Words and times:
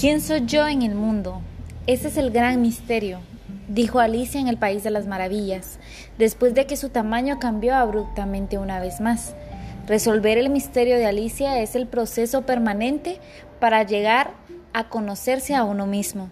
¿Quién 0.00 0.22
soy 0.22 0.46
yo 0.46 0.66
en 0.66 0.80
el 0.80 0.94
mundo? 0.94 1.42
Ese 1.86 2.08
es 2.08 2.16
el 2.16 2.30
gran 2.30 2.62
misterio, 2.62 3.20
dijo 3.68 3.98
Alicia 3.98 4.40
en 4.40 4.48
el 4.48 4.56
País 4.56 4.82
de 4.82 4.90
las 4.90 5.06
Maravillas, 5.06 5.78
después 6.16 6.54
de 6.54 6.64
que 6.64 6.78
su 6.78 6.88
tamaño 6.88 7.38
cambió 7.38 7.74
abruptamente 7.74 8.56
una 8.56 8.80
vez 8.80 9.02
más. 9.02 9.34
Resolver 9.86 10.38
el 10.38 10.48
misterio 10.48 10.96
de 10.96 11.04
Alicia 11.04 11.60
es 11.60 11.76
el 11.76 11.86
proceso 11.86 12.46
permanente 12.46 13.18
para 13.58 13.82
llegar 13.82 14.30
a 14.72 14.88
conocerse 14.88 15.54
a 15.54 15.64
uno 15.64 15.86
mismo. 15.86 16.30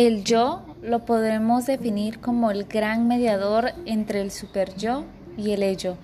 El 0.00 0.24
yo 0.24 0.62
lo 0.82 1.00
podemos 1.00 1.66
definir 1.66 2.20
como 2.20 2.50
el 2.50 2.64
gran 2.64 3.06
mediador 3.06 3.72
entre 3.84 4.22
el 4.22 4.30
super 4.30 4.74
yo 4.74 5.04
y 5.36 5.50
el 5.50 5.62
ello. 5.62 5.98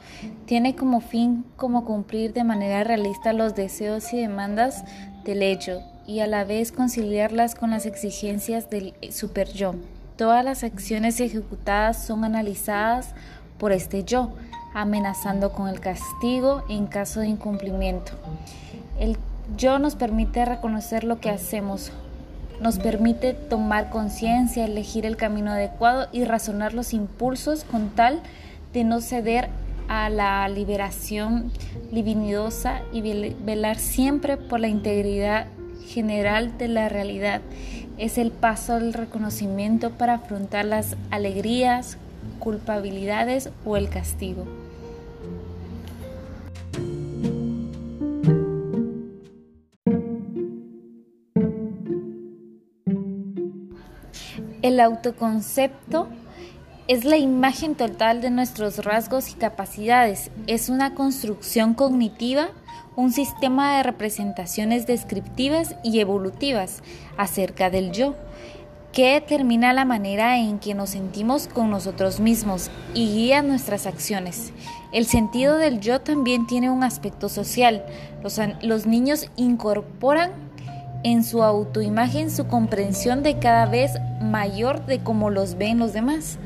Tiene 0.44 0.76
como 0.76 1.00
fin 1.00 1.46
como 1.56 1.86
cumplir 1.86 2.34
de 2.34 2.44
manera 2.44 2.84
realista 2.84 3.32
los 3.32 3.54
deseos 3.54 4.12
y 4.12 4.20
demandas 4.20 4.84
del 5.24 5.40
ello 5.40 5.80
y 6.06 6.20
a 6.20 6.26
la 6.26 6.44
vez 6.44 6.72
conciliarlas 6.72 7.54
con 7.54 7.70
las 7.70 7.86
exigencias 7.86 8.68
del 8.68 8.92
super 9.10 9.48
yo. 9.48 9.74
Todas 10.18 10.44
las 10.44 10.62
acciones 10.62 11.18
ejecutadas 11.18 12.04
son 12.04 12.22
analizadas 12.22 13.14
por 13.56 13.72
este 13.72 14.04
yo, 14.04 14.34
amenazando 14.74 15.52
con 15.52 15.68
el 15.68 15.80
castigo 15.80 16.64
en 16.68 16.86
caso 16.86 17.20
de 17.20 17.28
incumplimiento. 17.28 18.12
El 19.00 19.16
yo 19.56 19.78
nos 19.78 19.94
permite 19.94 20.44
reconocer 20.44 21.04
lo 21.04 21.18
que 21.18 21.30
hacemos, 21.30 21.92
nos 22.60 22.78
permite 22.78 23.34
tomar 23.34 23.90
conciencia, 23.90 24.64
elegir 24.64 25.06
el 25.06 25.16
camino 25.16 25.52
adecuado 25.52 26.08
y 26.12 26.24
razonar 26.24 26.74
los 26.74 26.92
impulsos 26.92 27.64
con 27.64 27.90
tal 27.90 28.20
de 28.72 28.84
no 28.84 29.00
ceder 29.00 29.48
a 29.88 30.10
la 30.10 30.48
liberación 30.48 31.52
libidinosa 31.92 32.82
y 32.92 33.32
velar 33.44 33.76
siempre 33.76 34.36
por 34.36 34.60
la 34.60 34.68
integridad 34.68 35.46
general 35.86 36.58
de 36.58 36.68
la 36.68 36.88
realidad. 36.88 37.40
Es 37.98 38.18
el 38.18 38.30
paso 38.30 38.74
del 38.74 38.92
reconocimiento 38.92 39.90
para 39.90 40.14
afrontar 40.14 40.64
las 40.64 40.96
alegrías, 41.10 41.98
culpabilidades 42.40 43.50
o 43.64 43.76
el 43.76 43.88
castigo. 43.88 44.65
El 54.66 54.80
autoconcepto 54.80 56.08
es 56.88 57.04
la 57.04 57.16
imagen 57.16 57.76
total 57.76 58.20
de 58.20 58.30
nuestros 58.30 58.84
rasgos 58.84 59.30
y 59.30 59.34
capacidades. 59.34 60.32
Es 60.48 60.68
una 60.68 60.92
construcción 60.92 61.72
cognitiva, 61.72 62.48
un 62.96 63.12
sistema 63.12 63.76
de 63.76 63.84
representaciones 63.84 64.88
descriptivas 64.88 65.76
y 65.84 66.00
evolutivas 66.00 66.82
acerca 67.16 67.70
del 67.70 67.92
yo, 67.92 68.16
que 68.90 69.12
determina 69.12 69.72
la 69.72 69.84
manera 69.84 70.36
en 70.40 70.58
que 70.58 70.74
nos 70.74 70.90
sentimos 70.90 71.46
con 71.46 71.70
nosotros 71.70 72.18
mismos 72.18 72.68
y 72.92 73.06
guía 73.06 73.42
nuestras 73.42 73.86
acciones. 73.86 74.52
El 74.90 75.06
sentido 75.06 75.58
del 75.58 75.78
yo 75.78 76.00
también 76.00 76.48
tiene 76.48 76.70
un 76.70 76.82
aspecto 76.82 77.28
social. 77.28 77.84
Los, 78.62 78.86
niños 78.86 79.30
incorporan 79.36 80.32
en 81.06 81.22
su 81.22 81.44
autoimagen 81.44 82.32
su 82.32 82.48
comprensión 82.48 83.22
de 83.22 83.38
cada 83.38 83.66
vez 83.66 83.92
mayor 84.20 84.84
de 84.86 84.98
cómo 84.98 85.30
los 85.30 85.56
ven 85.56 85.78
los 85.78 85.92
demás. 85.92 86.36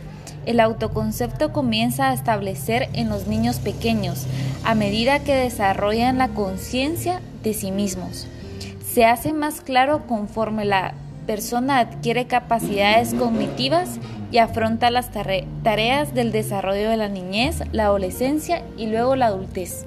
El 0.44 0.60
autoconcepto 0.60 1.50
comienza 1.50 2.10
a 2.10 2.12
establecer 2.12 2.90
en 2.92 3.08
los 3.08 3.26
niños 3.26 3.58
pequeños 3.58 4.26
a 4.62 4.74
medida 4.74 5.20
que 5.20 5.34
desarrollan 5.34 6.18
la 6.18 6.28
conciencia 6.28 7.22
de 7.42 7.54
sí 7.54 7.70
mismos. 7.70 8.26
Se 8.86 9.06
hace 9.06 9.32
más 9.32 9.62
claro 9.62 10.06
conforme 10.06 10.66
la 10.66 10.92
persona 11.26 11.78
adquiere 11.78 12.26
capacidades 12.26 13.14
cognitivas 13.14 13.98
y 14.30 14.38
afronta 14.38 14.90
las 14.90 15.10
tareas 15.10 16.12
del 16.12 16.32
desarrollo 16.32 16.90
de 16.90 16.98
la 16.98 17.08
niñez, 17.08 17.62
la 17.72 17.84
adolescencia 17.84 18.62
y 18.76 18.88
luego 18.88 19.16
la 19.16 19.26
adultez. 19.26 19.86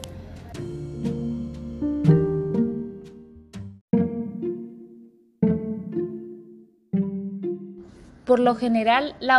Por 8.26 8.40
lo 8.40 8.56
general, 8.56 9.16
la 9.20 9.36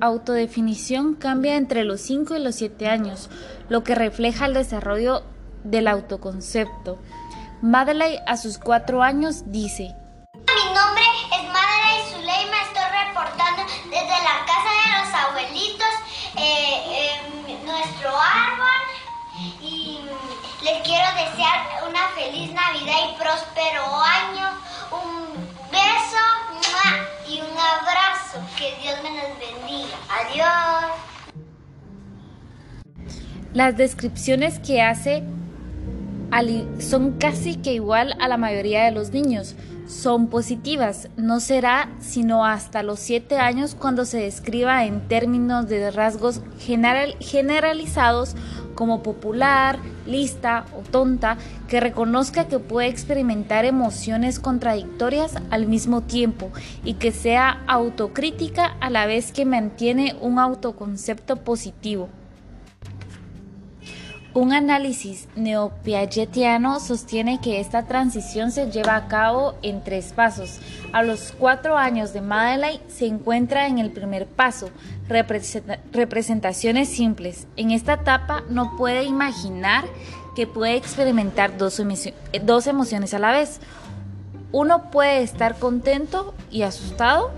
autodefinición 0.00 1.14
cambia 1.14 1.56
entre 1.56 1.82
los 1.82 2.00
5 2.00 2.36
y 2.36 2.38
los 2.38 2.54
7 2.54 2.88
años, 2.88 3.28
lo 3.68 3.82
que 3.82 3.96
refleja 3.96 4.46
el 4.46 4.54
desarrollo 4.54 5.24
del 5.64 5.88
autoconcepto. 5.88 6.98
Madeleine 7.60 8.22
a 8.28 8.36
sus 8.36 8.58
4 8.58 9.02
años 9.02 9.50
dice, 9.50 9.96
Mi 10.32 10.74
nombre 10.74 11.02
es 11.32 11.42
Madeleine 11.50 12.10
Zuleima, 12.12 12.56
estoy 12.62 12.88
reportando 13.04 13.62
desde 13.90 14.16
la 14.22 14.46
casa 14.46 14.70
de 14.78 14.88
los 14.94 15.14
abuelitos, 15.26 15.94
eh, 16.36 17.10
en 17.48 17.66
nuestro 17.66 18.10
árbol, 18.10 18.84
y 19.60 19.98
les 20.62 20.82
quiero 20.82 21.06
desear 21.16 21.82
una 21.88 22.06
feliz 22.14 22.52
Navidad 22.52 22.96
y 23.10 23.18
próspero 23.18 23.82
año, 24.00 24.50
un 24.92 25.34
beso 25.72 26.43
y 27.34 27.40
un 27.40 27.58
abrazo. 27.58 28.38
Que 28.58 28.74
Dios 28.82 28.96
me 29.02 29.10
los 29.10 29.38
bendiga. 29.38 29.96
Adiós. 30.08 30.92
Las 33.52 33.76
descripciones 33.76 34.58
que 34.58 34.82
hace 34.82 35.22
son 36.80 37.12
casi 37.18 37.56
que 37.56 37.72
igual 37.72 38.16
a 38.20 38.28
la 38.28 38.36
mayoría 38.36 38.84
de 38.84 38.90
los 38.90 39.10
niños. 39.10 39.54
Son 39.86 40.28
positivas. 40.28 41.08
No 41.16 41.40
será 41.40 41.90
sino 42.00 42.44
hasta 42.46 42.82
los 42.82 43.00
7 43.00 43.36
años 43.36 43.74
cuando 43.78 44.04
se 44.06 44.18
describa 44.18 44.84
en 44.86 45.06
términos 45.08 45.68
de 45.68 45.90
rasgos 45.90 46.40
general, 46.58 47.16
generalizados 47.20 48.34
como 48.74 49.02
popular, 49.02 49.78
lista 50.06 50.64
o 50.76 50.82
tonta, 50.82 51.36
que 51.68 51.80
reconozca 51.80 52.48
que 52.48 52.58
puede 52.58 52.88
experimentar 52.88 53.64
emociones 53.64 54.40
contradictorias 54.40 55.34
al 55.50 55.66
mismo 55.66 56.00
tiempo 56.00 56.50
y 56.82 56.94
que 56.94 57.12
sea 57.12 57.62
autocrítica 57.66 58.76
a 58.80 58.90
la 58.90 59.06
vez 59.06 59.32
que 59.32 59.44
mantiene 59.44 60.16
un 60.20 60.38
autoconcepto 60.38 61.36
positivo. 61.36 62.08
Un 64.34 64.52
análisis 64.52 65.28
neopiagetiano 65.36 66.80
sostiene 66.80 67.40
que 67.40 67.60
esta 67.60 67.84
transición 67.84 68.50
se 68.50 68.68
lleva 68.68 68.96
a 68.96 69.06
cabo 69.06 69.54
en 69.62 69.84
tres 69.84 70.12
pasos. 70.12 70.58
A 70.92 71.04
los 71.04 71.32
cuatro 71.38 71.78
años 71.78 72.12
de 72.12 72.20
Madeleine 72.20 72.80
se 72.88 73.06
encuentra 73.06 73.68
en 73.68 73.78
el 73.78 73.92
primer 73.92 74.26
paso, 74.26 74.70
representaciones 75.92 76.88
simples. 76.88 77.46
En 77.54 77.70
esta 77.70 77.92
etapa 77.92 78.42
no 78.48 78.76
puede 78.76 79.04
imaginar 79.04 79.84
que 80.34 80.48
puede 80.48 80.74
experimentar 80.74 81.56
dos, 81.56 81.80
dos 82.42 82.66
emociones 82.66 83.14
a 83.14 83.20
la 83.20 83.30
vez. 83.30 83.60
Uno 84.50 84.90
puede 84.90 85.22
estar 85.22 85.60
contento 85.60 86.34
y 86.50 86.62
asustado. 86.62 87.30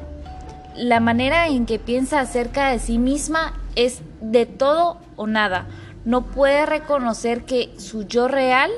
La 0.75 1.01
manera 1.01 1.47
en 1.49 1.67
que 1.67 1.79
piensa 1.79 2.21
acerca 2.21 2.71
de 2.71 2.79
sí 2.79 2.97
misma 2.97 3.53
es 3.75 4.01
de 4.23 4.47
todo 4.47 4.99
o 5.17 5.27
nada 5.27 5.67
no 6.07 6.23
puede 6.23 6.65
reconocer 6.65 7.45
que 7.45 7.75
su 7.79 8.05
yo 8.05 8.29
real, 8.29 8.71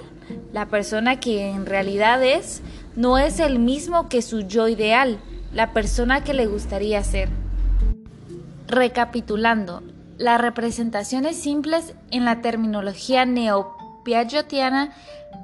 la 0.53 0.67
persona 0.67 1.21
que 1.21 1.51
en 1.51 1.67
realidad 1.67 2.25
es, 2.25 2.63
no 2.97 3.19
es 3.19 3.39
el 3.39 3.59
mismo 3.59 4.09
que 4.09 4.23
su 4.23 4.41
yo 4.41 4.67
ideal, 4.67 5.19
la 5.53 5.75
persona 5.75 6.25
que 6.25 6.33
le 6.33 6.47
gustaría 6.47 7.05
ser. 7.05 7.29
Recapitulando, 8.67 9.83
las 10.17 10.41
representaciones 10.41 11.37
simples 11.37 11.95
en 12.11 12.25
la 12.25 12.41
terminología 12.41 13.27
neopiagetiana, 13.27 14.95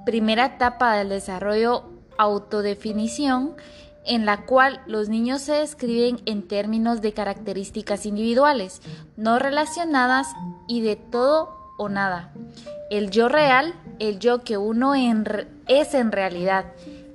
primera 0.06 0.46
etapa 0.46 0.96
del 0.96 1.10
desarrollo 1.10 1.84
autodefinición, 2.16 3.56
en 4.06 4.24
la 4.24 4.46
cual 4.46 4.80
los 4.86 5.10
niños 5.10 5.42
se 5.42 5.52
describen 5.52 6.18
en 6.24 6.48
términos 6.48 7.02
de 7.02 7.12
características 7.12 8.06
individuales, 8.06 8.80
no 9.16 9.38
relacionadas 9.38 10.28
y 10.66 10.80
de 10.80 10.96
todo 10.96 11.63
o 11.78 11.88
nada. 11.88 12.32
El 12.90 13.10
yo 13.10 13.28
real, 13.28 13.74
el 13.98 14.18
yo 14.18 14.42
que 14.42 14.56
uno 14.56 14.94
es 14.94 15.94
en 15.94 16.12
realidad. 16.12 16.66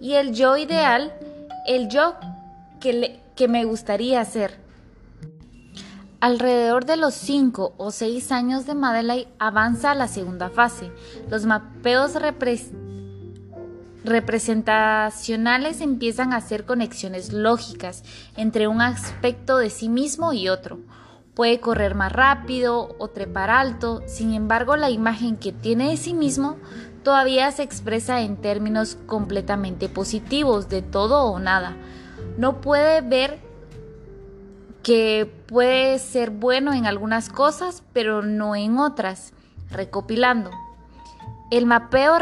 Y 0.01 0.13
el 0.13 0.33
yo 0.33 0.57
ideal, 0.57 1.13
el 1.67 1.89
yo 1.89 2.15
que, 2.79 3.19
que 3.35 3.47
me 3.47 3.65
gustaría 3.65 4.23
ser. 4.25 4.57
Alrededor 6.21 6.85
de 6.85 6.97
los 6.97 7.13
5 7.13 7.75
o 7.77 7.91
6 7.91 8.31
años 8.33 8.65
de 8.65 8.75
Madeleine 8.75 9.31
avanza 9.39 9.91
a 9.91 9.95
la 9.95 10.09
segunda 10.09 10.49
fase. 10.49 10.91
Los 11.29 11.45
mapeos 11.45 12.11
representacionales 14.03 15.79
empiezan 15.79 16.33
a 16.33 16.37
hacer 16.37 16.65
conexiones 16.65 17.31
lógicas 17.31 18.03
entre 18.35 18.67
un 18.67 18.81
aspecto 18.81 19.57
de 19.57 19.69
sí 19.69 19.87
mismo 19.87 20.33
y 20.33 20.49
otro. 20.49 20.79
Puede 21.39 21.61
correr 21.61 21.95
más 21.95 22.11
rápido 22.11 22.97
o 22.99 23.07
trepar 23.07 23.49
alto, 23.49 24.03
sin 24.07 24.33
embargo 24.33 24.75
la 24.75 24.89
imagen 24.89 25.37
que 25.37 25.53
tiene 25.53 25.91
de 25.91 25.95
sí 25.95 26.13
mismo 26.13 26.57
todavía 27.01 27.49
se 27.53 27.63
expresa 27.63 28.19
en 28.19 28.35
términos 28.35 28.97
completamente 29.05 29.87
positivos, 29.87 30.67
de 30.67 30.81
todo 30.81 31.23
o 31.23 31.39
nada. 31.39 31.77
No 32.37 32.59
puede 32.59 32.99
ver 32.99 33.39
que 34.83 35.31
puede 35.47 35.99
ser 35.99 36.29
bueno 36.29 36.73
en 36.73 36.85
algunas 36.85 37.29
cosas, 37.29 37.83
pero 37.93 38.21
no 38.21 38.53
en 38.57 38.77
otras. 38.77 39.31
Recopilando. 39.71 40.51
El 41.51 41.65
mapeo 41.65 42.13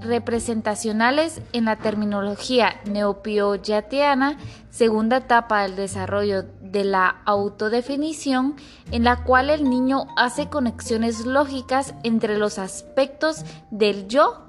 representacionales 0.00 1.42
en 1.52 1.66
la 1.66 1.76
terminología 1.76 2.80
neopiagetiana, 2.86 4.38
segunda 4.70 5.18
etapa 5.18 5.62
del 5.62 5.76
desarrollo 5.76 6.44
de 6.62 6.84
la 6.84 7.20
autodefinición, 7.26 8.56
en 8.90 9.04
la 9.04 9.22
cual 9.22 9.50
el 9.50 9.68
niño 9.68 10.06
hace 10.16 10.48
conexiones 10.48 11.26
lógicas 11.26 11.94
entre 12.04 12.38
los 12.38 12.58
aspectos 12.58 13.44
del 13.70 14.08
yo, 14.08 14.46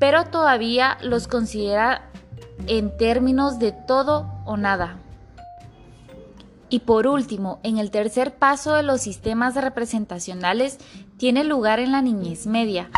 pero 0.00 0.24
todavía 0.24 0.98
los 1.00 1.28
considera 1.28 2.10
en 2.66 2.96
términos 2.96 3.60
de 3.60 3.70
todo 3.70 4.26
o 4.46 4.56
nada. 4.56 4.98
Y 6.70 6.80
por 6.80 7.06
último, 7.06 7.60
en 7.62 7.78
el 7.78 7.90
tercer 7.90 8.34
paso 8.34 8.74
de 8.74 8.82
los 8.82 9.00
sistemas 9.00 9.54
representacionales 9.54 10.78
tiene 11.16 11.44
lugar 11.44 11.78
en 11.78 11.92
la 11.92 12.02
niñez 12.02 12.46
media, 12.46 12.90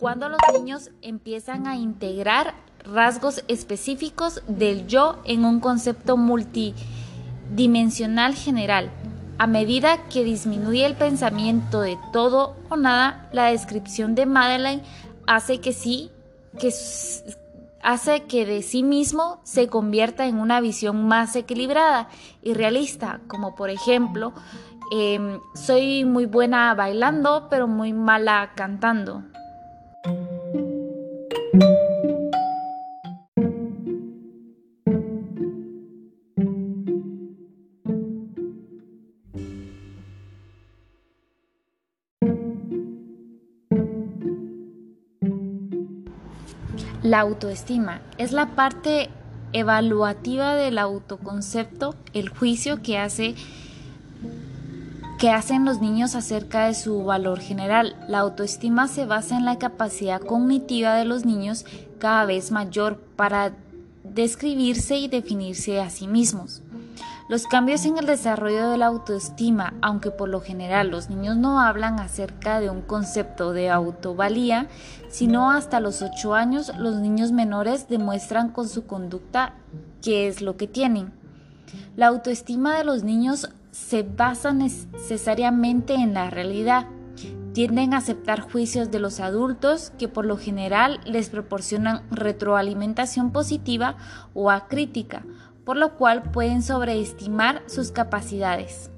cuando 0.00 0.28
los 0.30 0.40
niños 0.54 0.90
empiezan 1.02 1.68
a 1.68 1.76
integrar 1.76 2.54
rasgos 2.84 3.44
específicos 3.48 4.42
del 4.48 4.86
yo 4.86 5.18
en 5.24 5.44
un 5.44 5.60
concepto 5.60 6.16
multidimensional 6.16 8.34
general. 8.34 8.90
A 9.36 9.46
medida 9.46 10.08
que 10.08 10.24
disminuye 10.24 10.86
el 10.86 10.96
pensamiento 10.96 11.82
de 11.82 11.98
todo 12.12 12.56
o 12.70 12.76
nada, 12.76 13.28
la 13.32 13.44
descripción 13.46 14.14
de 14.14 14.24
Madeleine 14.26 14.82
hace 15.26 15.60
que 15.60 15.74
sí, 15.74 16.10
que, 16.58 16.72
hace 17.82 18.22
que 18.24 18.46
de 18.46 18.62
sí 18.62 18.82
mismo 18.82 19.40
se 19.44 19.68
convierta 19.68 20.24
en 20.26 20.38
una 20.38 20.62
visión 20.62 21.06
más 21.06 21.36
equilibrada 21.36 22.08
y 22.42 22.54
realista, 22.54 23.20
como 23.28 23.54
por 23.54 23.68
ejemplo, 23.68 24.32
em, 24.92 25.40
soy 25.54 26.06
muy 26.06 26.24
buena 26.26 26.74
bailando, 26.74 27.48
pero 27.50 27.68
muy 27.68 27.92
mala 27.92 28.52
cantando. 28.54 29.22
La 31.52 31.58
autoestima 47.20 48.00
es 48.18 48.30
la 48.30 48.54
parte 48.54 49.08
evaluativa 49.52 50.54
del 50.54 50.78
autoconcepto, 50.78 51.96
el 52.12 52.28
juicio 52.28 52.82
que 52.82 52.98
hace 52.98 53.34
que 55.20 55.30
hacen 55.30 55.66
los 55.66 55.82
niños 55.82 56.14
acerca 56.14 56.64
de 56.64 56.72
su 56.72 57.04
valor 57.04 57.40
general. 57.40 57.94
La 58.08 58.20
autoestima 58.20 58.88
se 58.88 59.04
basa 59.04 59.36
en 59.36 59.44
la 59.44 59.58
capacidad 59.58 60.18
cognitiva 60.18 60.94
de 60.94 61.04
los 61.04 61.26
niños 61.26 61.66
cada 61.98 62.24
vez 62.24 62.50
mayor 62.50 62.96
para 63.16 63.52
describirse 64.02 64.96
y 64.96 65.08
definirse 65.08 65.78
a 65.78 65.90
sí 65.90 66.08
mismos. 66.08 66.62
Los 67.28 67.46
cambios 67.46 67.84
en 67.84 67.98
el 67.98 68.06
desarrollo 68.06 68.70
de 68.70 68.78
la 68.78 68.86
autoestima, 68.86 69.74
aunque 69.82 70.10
por 70.10 70.30
lo 70.30 70.40
general 70.40 70.88
los 70.88 71.10
niños 71.10 71.36
no 71.36 71.60
hablan 71.60 72.00
acerca 72.00 72.58
de 72.58 72.70
un 72.70 72.80
concepto 72.80 73.52
de 73.52 73.68
autovalía, 73.68 74.68
sino 75.10 75.50
hasta 75.50 75.80
los 75.80 76.00
8 76.00 76.34
años 76.34 76.72
los 76.78 76.96
niños 76.96 77.30
menores 77.30 77.90
demuestran 77.90 78.48
con 78.48 78.70
su 78.70 78.86
conducta 78.86 79.52
qué 80.00 80.28
es 80.28 80.40
lo 80.40 80.56
que 80.56 80.66
tienen. 80.66 81.12
La 81.94 82.06
autoestima 82.06 82.78
de 82.78 82.84
los 82.84 83.04
niños 83.04 83.50
se 83.70 84.02
basa 84.02 84.52
necesariamente 84.52 85.94
en 85.94 86.14
la 86.14 86.30
realidad. 86.30 86.86
Tienden 87.52 87.94
a 87.94 87.98
aceptar 87.98 88.40
juicios 88.40 88.90
de 88.90 89.00
los 89.00 89.20
adultos 89.20 89.92
que 89.98 90.08
por 90.08 90.24
lo 90.24 90.36
general 90.36 91.00
les 91.04 91.30
proporcionan 91.30 92.02
retroalimentación 92.10 93.32
positiva 93.32 93.96
o 94.34 94.50
acrítica, 94.50 95.24
por 95.64 95.76
lo 95.76 95.96
cual 95.96 96.22
pueden 96.30 96.62
sobreestimar 96.62 97.62
sus 97.66 97.90
capacidades. 97.90 98.90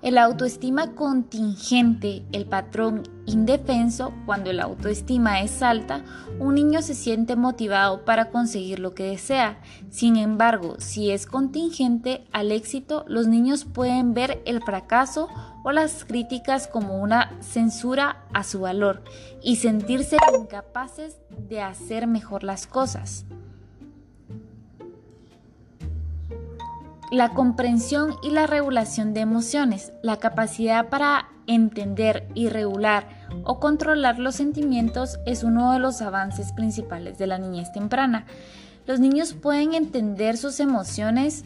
El 0.00 0.16
autoestima 0.16 0.94
contingente, 0.94 2.22
el 2.30 2.46
patrón 2.46 3.02
indefenso, 3.26 4.14
cuando 4.26 4.50
el 4.50 4.60
autoestima 4.60 5.40
es 5.40 5.60
alta, 5.60 6.04
un 6.38 6.54
niño 6.54 6.82
se 6.82 6.94
siente 6.94 7.34
motivado 7.34 8.04
para 8.04 8.30
conseguir 8.30 8.78
lo 8.78 8.94
que 8.94 9.10
desea. 9.10 9.60
Sin 9.90 10.16
embargo, 10.16 10.76
si 10.78 11.10
es 11.10 11.26
contingente 11.26 12.24
al 12.30 12.52
éxito, 12.52 13.04
los 13.08 13.26
niños 13.26 13.64
pueden 13.64 14.14
ver 14.14 14.40
el 14.46 14.62
fracaso 14.62 15.28
o 15.64 15.72
las 15.72 16.04
críticas 16.04 16.68
como 16.68 17.02
una 17.02 17.36
censura 17.40 18.24
a 18.32 18.44
su 18.44 18.60
valor 18.60 19.02
y 19.42 19.56
sentirse 19.56 20.16
incapaces 20.38 21.18
de 21.48 21.60
hacer 21.60 22.06
mejor 22.06 22.44
las 22.44 22.68
cosas. 22.68 23.26
La 27.10 27.30
comprensión 27.30 28.16
y 28.22 28.30
la 28.30 28.46
regulación 28.46 29.14
de 29.14 29.20
emociones, 29.20 29.92
la 30.02 30.18
capacidad 30.18 30.90
para 30.90 31.30
entender 31.46 32.28
y 32.34 32.50
regular 32.50 33.08
o 33.44 33.58
controlar 33.58 34.18
los 34.18 34.34
sentimientos 34.34 35.18
es 35.24 35.42
uno 35.42 35.72
de 35.72 35.78
los 35.78 36.02
avances 36.02 36.52
principales 36.52 37.16
de 37.16 37.26
la 37.26 37.38
niñez 37.38 37.72
temprana. 37.72 38.26
Los 38.86 39.00
niños 39.00 39.32
pueden 39.32 39.72
entender 39.72 40.36
sus 40.36 40.60
emociones 40.60 41.44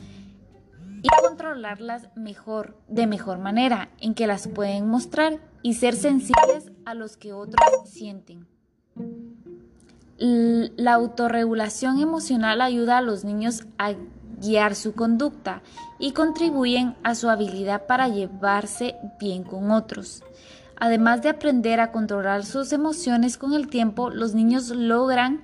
y 1.02 1.08
controlarlas 1.20 2.08
mejor, 2.16 2.76
de 2.88 3.06
mejor 3.06 3.38
manera, 3.38 3.90
en 4.00 4.14
que 4.14 4.26
las 4.26 4.48
pueden 4.48 4.88
mostrar 4.88 5.38
y 5.62 5.74
ser 5.74 5.94
sensibles 5.94 6.72
a 6.84 6.94
los 6.94 7.16
que 7.16 7.32
otros 7.32 7.64
sienten. 7.84 8.48
La 10.18 10.94
autorregulación 10.94 12.00
emocional 12.00 12.60
ayuda 12.60 12.98
a 12.98 13.02
los 13.02 13.24
niños 13.24 13.64
a 13.78 13.94
guiar 14.42 14.74
su 14.74 14.94
conducta 14.94 15.62
y 15.98 16.12
contribuyen 16.12 16.96
a 17.04 17.14
su 17.14 17.30
habilidad 17.30 17.86
para 17.86 18.08
llevarse 18.08 18.96
bien 19.18 19.44
con 19.44 19.70
otros. 19.70 20.22
Además 20.76 21.22
de 21.22 21.28
aprender 21.28 21.80
a 21.80 21.92
controlar 21.92 22.44
sus 22.44 22.72
emociones 22.72 23.38
con 23.38 23.54
el 23.54 23.68
tiempo, 23.68 24.10
los 24.10 24.34
niños 24.34 24.68
logran 24.70 25.42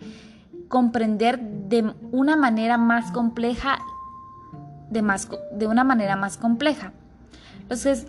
comprender 0.68 1.40
de 1.40 1.94
una 2.10 2.36
manera 2.36 2.76
más 2.76 3.12
compleja 3.12 3.78
de, 4.90 5.66
una 5.66 5.84
manera 5.84 6.16
más 6.16 6.36
compleja. 6.36 6.92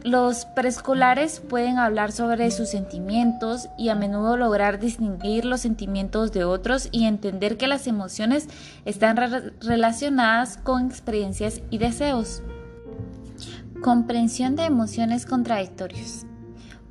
Los, 0.04 0.46
preescolares 0.46 1.42
pueden 1.42 1.80
hablar 1.80 2.13
sobre 2.13 2.50
sus 2.50 2.70
sentimientos 2.70 3.68
y 3.78 3.89
a 3.89 3.96
menudo 3.96 4.38
lograr 4.38 4.80
distinguir 4.80 5.44
los 5.44 5.60
sentimientos 5.60 6.32
de 6.32 6.46
otros 6.46 6.88
y 6.94 7.04
entender 7.04 7.58
que 7.58 7.68
las 7.68 7.86
emociones 7.86 8.48
están 8.86 9.18
relacionadas 9.18 10.58
con 10.58 10.86
experiencias 10.86 11.62
y 11.70 11.78
deseos. 11.78 12.42
Comprensión 13.82 14.56
de 14.56 14.63
emociones 14.63 15.25
contradictorias. 15.25 16.25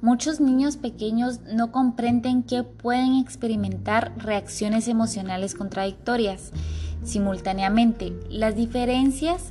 Muchos 0.03 0.39
niños 0.39 0.77
pequeños 0.77 1.41
no 1.41 1.73
comprenden 1.73 2.43
que 2.43 2.65
pueden 2.65 3.17
experimentar 3.17 4.13
reacciones 4.19 4.89
emocionales 4.89 5.55
contradictorias 5.55 6.53
simultáneamente. 7.03 8.13
Las 8.29 8.55
diferencias 8.55 9.51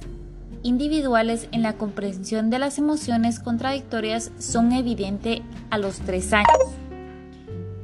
individuales 0.68 1.48
en 1.54 1.64
la 1.64 1.74
comprensión 1.74 2.50
de 2.50 2.60
las 2.60 2.78
emociones 2.78 3.40
contradictorias 3.40 4.32
son 4.38 4.74
evidentes 4.74 5.40
a 5.70 5.78
los 5.78 6.00
tres 6.00 6.34
años. 6.34 6.48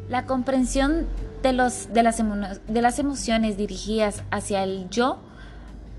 La 0.10 0.26
comprensión 0.26 1.08
de, 1.42 1.54
los, 1.54 1.94
de, 1.94 2.04
las 2.04 2.18
de 2.68 2.82
las 2.82 3.00
emociones 3.00 3.56
dirigidas 3.56 4.24
hacia 4.32 4.64
el 4.64 4.90
yo, 4.90 5.20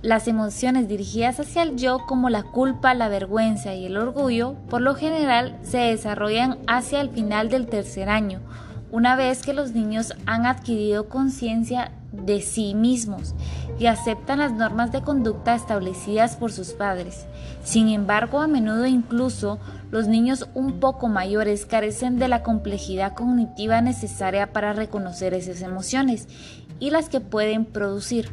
las 0.02 0.28
emociones 0.28 0.86
dirigidas 0.86 1.40
hacia 1.40 1.62
el 1.62 1.76
yo 1.76 2.00
como 2.06 2.28
la 2.28 2.42
culpa, 2.42 2.92
la 2.92 3.08
vergüenza 3.08 3.74
y 3.74 3.86
el 3.86 3.96
orgullo, 3.96 4.54
por 4.68 4.82
lo 4.82 4.94
general 4.94 5.58
se 5.62 5.78
desarrollan 5.78 6.58
hacia 6.66 7.00
el 7.00 7.08
final 7.08 7.48
del 7.48 7.66
tercer 7.66 8.10
año, 8.10 8.40
una 8.92 9.16
vez 9.16 9.42
que 9.42 9.54
los 9.54 9.72
niños 9.72 10.12
han 10.26 10.44
adquirido 10.44 11.08
conciencia 11.08 11.92
de 12.14 12.40
sí 12.40 12.74
mismos 12.74 13.34
y 13.78 13.86
aceptan 13.86 14.38
las 14.38 14.52
normas 14.52 14.92
de 14.92 15.02
conducta 15.02 15.54
establecidas 15.54 16.36
por 16.36 16.52
sus 16.52 16.72
padres. 16.72 17.26
Sin 17.62 17.88
embargo, 17.88 18.40
a 18.40 18.46
menudo 18.46 18.86
incluso 18.86 19.58
los 19.90 20.08
niños 20.08 20.48
un 20.54 20.80
poco 20.80 21.08
mayores 21.08 21.66
carecen 21.66 22.18
de 22.18 22.28
la 22.28 22.42
complejidad 22.42 23.14
cognitiva 23.14 23.80
necesaria 23.80 24.52
para 24.52 24.72
reconocer 24.72 25.34
esas 25.34 25.62
emociones 25.62 26.28
y 26.80 26.90
las 26.90 27.08
que 27.08 27.20
pueden 27.20 27.64
producir. 27.64 28.30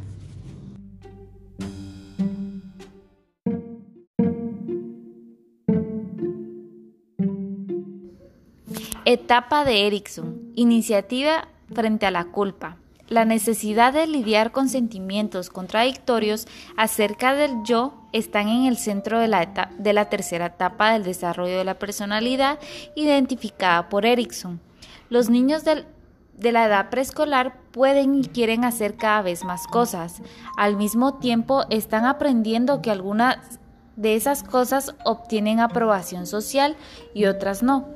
Etapa 9.06 9.66
de 9.66 9.88
Erickson. 9.88 10.52
Iniciativa 10.56 11.48
frente 11.74 12.06
a 12.06 12.12
la 12.12 12.26
culpa. 12.26 12.78
La 13.12 13.26
necesidad 13.26 13.92
de 13.92 14.08
lidiar 14.08 14.54
con 14.54 14.70
sentimientos 14.70 15.50
contradictorios 15.50 16.48
acerca 16.78 17.34
del 17.34 17.62
yo 17.66 17.94
están 18.14 18.48
en 18.48 18.64
el 18.64 18.78
centro 18.78 19.20
de 19.20 19.28
la, 19.28 19.70
de 19.78 19.92
la 19.92 20.06
tercera 20.06 20.46
etapa 20.46 20.94
del 20.94 21.04
desarrollo 21.04 21.58
de 21.58 21.66
la 21.66 21.78
personalidad 21.78 22.58
identificada 22.96 23.90
por 23.90 24.06
Erickson. 24.06 24.62
Los 25.10 25.30
niños 25.30 25.66
de 25.66 26.52
la 26.54 26.66
edad 26.66 26.90
preescolar 26.90 27.60
pueden 27.74 28.16
y 28.16 28.24
quieren 28.24 28.64
hacer 28.64 28.96
cada 28.96 29.22
vez 29.24 29.44
más 29.44 29.68
cosas. 29.68 30.22
Al 30.56 30.78
mismo 30.78 31.16
tiempo 31.16 31.66
están 31.70 32.06
aprendiendo 32.06 32.82
que 32.82 32.92
algunas 32.92 33.60
de 33.98 34.16
esas 34.16 34.42
cosas 34.42 34.96
obtienen 35.04 35.60
aprobación 35.60 36.28
social 36.28 36.78
y 37.14 37.26
otras 37.26 37.62
no. 37.62 37.90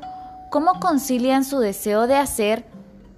¿Cómo 0.51 0.81
concilian 0.81 1.45
su 1.45 1.60
deseo 1.60 2.05
de 2.05 2.17
hacer 2.17 2.65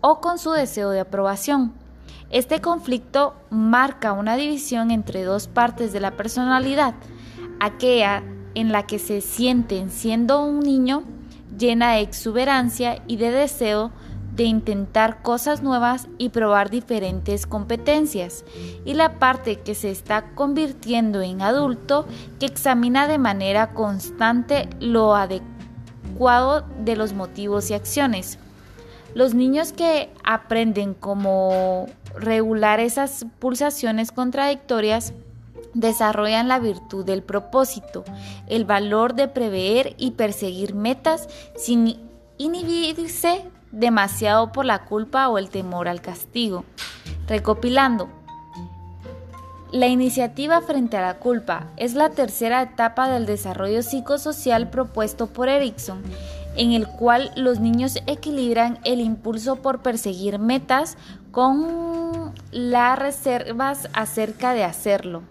o 0.02 0.22
con 0.22 0.38
su 0.38 0.52
deseo 0.52 0.92
de 0.92 1.00
aprobación? 1.00 1.87
Este 2.30 2.60
conflicto 2.60 3.36
marca 3.50 4.12
una 4.12 4.36
división 4.36 4.92
entre 4.92 5.24
dos 5.24 5.48
partes 5.48 5.94
de 5.94 6.02
la 6.02 6.12
personalidad, 6.12 6.94
aquella 7.60 8.22
en 8.54 8.72
la 8.72 8.86
que 8.86 9.00
se 9.00 9.22
sienten 9.22 9.90
siendo 9.90 10.44
un 10.44 10.60
niño 10.60 11.04
llena 11.58 11.94
de 11.94 12.02
exuberancia 12.02 13.02
y 13.08 13.16
de 13.18 13.32
deseo 13.32 13.92
de 14.36 14.44
intentar 14.44 15.24
cosas 15.24 15.64
nuevas 15.64 16.08
y 16.18 16.30
probar 16.30 16.70
diferentes 16.70 17.48
competencias, 17.48 18.46
y 18.86 18.94
la 18.94 19.18
parte 19.20 19.62
que 19.62 19.74
se 19.74 19.90
está 19.90 20.32
convirtiendo 20.36 21.22
en 21.22 21.42
adulto 21.42 22.06
que 22.40 22.46
examina 22.46 23.08
de 23.08 23.18
manera 23.18 23.74
constante 23.74 24.70
lo 24.80 25.16
adecuado 25.16 26.66
de 26.84 26.96
los 26.96 27.14
motivos 27.14 27.72
y 27.72 27.74
acciones. 27.74 28.38
Los 29.18 29.34
niños 29.34 29.74
que 29.74 30.12
aprenden 30.24 30.94
cómo 30.94 31.88
regular 32.20 32.80
esas 32.80 33.26
pulsaciones 33.40 34.12
contradictorias 34.12 35.12
desarrollan 35.74 36.48
la 36.48 36.60
virtud 36.60 37.04
del 37.04 37.24
propósito, 37.24 38.04
el 38.46 38.64
valor 38.66 39.16
de 39.16 39.28
prever 39.28 39.96
y 39.98 40.12
perseguir 40.12 40.76
metas 40.76 41.30
sin 41.56 42.00
inhibirse 42.38 43.42
demasiado 43.72 44.52
por 44.52 44.66
la 44.66 44.86
culpa 44.86 45.30
o 45.30 45.40
el 45.40 45.50
temor 45.50 45.88
al 45.88 46.00
castigo. 46.00 46.64
Recopilando, 47.28 48.10
la 49.72 49.88
iniciativa 49.88 50.62
frente 50.62 50.96
a 50.96 51.02
la 51.02 51.18
culpa 51.18 51.72
es 51.76 51.96
la 51.96 52.12
tercera 52.12 52.62
etapa 52.62 53.10
del 53.10 53.26
desarrollo 53.26 53.82
psicosocial 53.82 54.70
propuesto 54.70 55.26
por 55.26 55.50
Erickson 55.50 56.04
en 56.58 56.74
el 56.74 56.88
cual 56.88 57.32
los 57.36 57.60
niños 57.60 57.98
equilibran 58.08 58.80
el 58.84 59.00
impulso 59.00 59.58
por 59.58 59.82
perseguir 59.82 60.40
metas 60.40 60.98
con 61.32 62.34
las 62.52 63.00
reservas 63.00 63.90
acerca 63.94 64.54
de 64.54 64.64
hacerlo. 64.64 65.24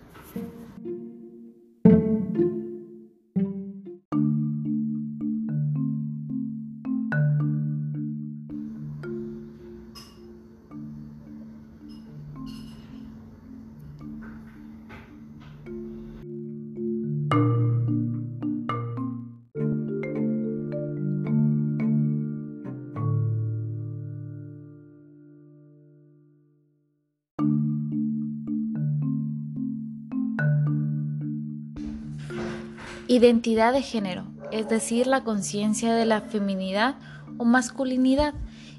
Identidad 33.16 33.73
de 33.73 33.80
género, 33.80 34.26
es 34.52 34.68
decir, 34.68 35.06
la 35.06 35.25
conciencia 35.25 35.94
de 35.94 36.04
la 36.04 36.20
feminidad 36.20 36.96
o 37.38 37.46
masculinidad 37.46 38.35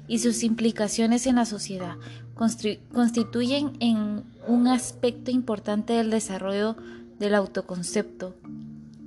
y 0.06 0.20
sus 0.20 0.44
implicaciones 0.44 1.26
en 1.26 1.34
la 1.34 1.44
sociedad, 1.44 1.96
constituyen 2.36 3.72
en 3.80 4.22
un 4.46 4.68
aspecto 4.68 5.32
importante 5.32 5.94
del 5.94 6.10
desarrollo 6.10 6.76
del 7.18 7.34
autoconcepto. 7.34 8.36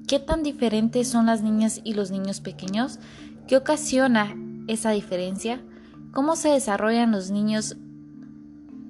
¿Qué 0.06 0.20
tan 0.20 0.44
diferentes 0.44 1.08
son 1.08 1.28
las 1.28 1.42
niñas 1.42 1.80
y 1.86 1.94
los 1.94 2.12
niños 2.12 2.42
pequeños? 2.42 3.00
¿Qué 3.48 3.56
ocasiona 3.56 4.36
esa 4.68 4.92
diferencia? 4.92 5.62
¿Cómo 6.12 6.36
se 6.36 6.50
desarrollan 6.50 7.14
los 7.14 7.32
niños 7.32 7.78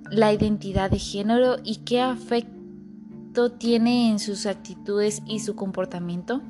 la 0.09 0.33
identidad 0.33 0.89
de 0.89 0.97
género 0.97 1.57
y 1.63 1.83
qué 1.85 2.01
afecta 2.01 2.60
tiene 3.33 4.09
en 4.09 4.19
sus 4.19 4.45
actitudes 4.45 5.21
y 5.25 5.39
su 5.39 5.55
comportamiento? 5.55 6.41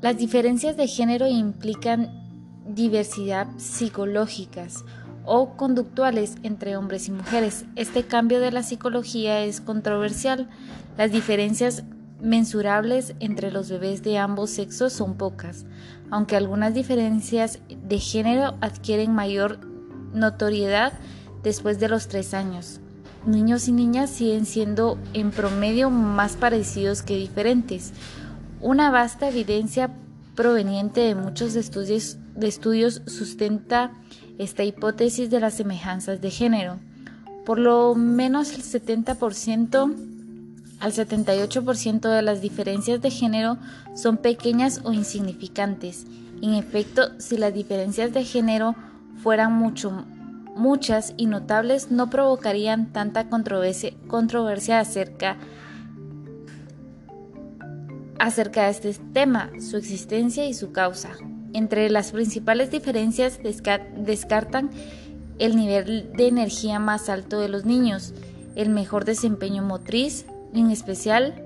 Las 0.00 0.16
diferencias 0.16 0.76
de 0.76 0.88
género 0.88 1.28
implican 1.28 2.10
diversidad 2.66 3.46
psicológicas 3.58 4.84
o 5.26 5.56
conductuales 5.56 6.36
entre 6.42 6.76
hombres 6.76 7.08
y 7.08 7.12
mujeres. 7.12 7.66
Este 7.76 8.04
cambio 8.04 8.40
de 8.40 8.52
la 8.52 8.62
psicología 8.62 9.44
es 9.44 9.60
controversial. 9.60 10.48
Las 10.96 11.12
diferencias 11.12 11.84
mensurables 12.20 13.14
entre 13.20 13.50
los 13.50 13.68
bebés 13.68 14.02
de 14.02 14.16
ambos 14.16 14.50
sexos 14.50 14.94
son 14.94 15.16
pocas, 15.16 15.66
aunque 16.10 16.36
algunas 16.36 16.72
diferencias 16.72 17.60
de 17.68 17.98
género 17.98 18.56
adquieren 18.62 19.14
mayor 19.14 19.60
notoriedad 20.14 20.94
después 21.42 21.78
de 21.78 21.88
los 21.88 22.08
tres 22.08 22.32
años 22.32 22.80
niños 23.26 23.68
y 23.68 23.72
niñas 23.72 24.10
siguen 24.10 24.46
siendo 24.46 24.98
en 25.12 25.30
promedio 25.30 25.90
más 25.90 26.36
parecidos 26.36 27.02
que 27.02 27.16
diferentes. 27.16 27.92
Una 28.60 28.90
vasta 28.90 29.28
evidencia 29.28 29.90
proveniente 30.34 31.00
de 31.00 31.14
muchos 31.14 31.54
estudios, 31.54 33.02
sustenta 33.06 33.92
esta 34.38 34.64
hipótesis 34.64 35.30
de 35.30 35.40
las 35.40 35.54
semejanzas 35.54 36.20
de 36.20 36.30
género. 36.30 36.78
Por 37.44 37.58
lo 37.58 37.94
menos 37.94 38.52
el 38.52 38.62
70% 38.62 39.94
al 40.78 40.92
78% 40.92 42.08
de 42.08 42.22
las 42.22 42.40
diferencias 42.40 43.02
de 43.02 43.10
género 43.10 43.58
son 43.94 44.16
pequeñas 44.16 44.80
o 44.84 44.92
insignificantes. 44.92 46.06
En 46.40 46.54
efecto, 46.54 47.10
si 47.18 47.36
las 47.36 47.52
diferencias 47.52 48.14
de 48.14 48.24
género 48.24 48.74
fueran 49.22 49.52
mucho 49.52 50.06
muchas 50.56 51.14
y 51.16 51.26
notables 51.26 51.90
no 51.90 52.10
provocarían 52.10 52.92
tanta 52.92 53.28
controversia, 53.28 54.80
acerca, 54.80 55.36
acerca 58.18 58.64
de 58.64 58.70
este 58.70 58.94
tema, 59.12 59.50
su 59.60 59.76
existencia 59.76 60.46
y 60.46 60.54
su 60.54 60.72
causa. 60.72 61.10
Entre 61.52 61.90
las 61.90 62.12
principales 62.12 62.70
diferencias 62.70 63.40
descartan 63.42 64.70
el 65.38 65.56
nivel 65.56 66.12
de 66.12 66.28
energía 66.28 66.78
más 66.78 67.08
alto 67.08 67.40
de 67.40 67.48
los 67.48 67.64
niños, 67.64 68.14
el 68.54 68.68
mejor 68.68 69.04
desempeño 69.04 69.62
motriz, 69.62 70.26
en 70.54 70.70
especial 70.70 71.42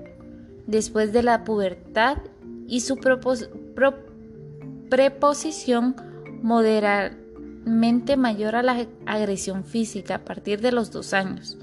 después 0.67 1.13
de 1.13 1.23
la 1.23 1.43
pubertad, 1.43 2.17
y 2.67 2.79
su 2.81 2.97
preposición 4.89 5.95
moderada 6.41 7.15
mente 7.65 8.15
mayor 8.17 8.55
a 8.55 8.63
la 8.63 8.85
agresión 9.05 9.63
física 9.63 10.15
a 10.15 10.25
partir 10.25 10.61
de 10.61 10.71
los 10.71 10.91
dos 10.91 11.13
años. 11.13 11.57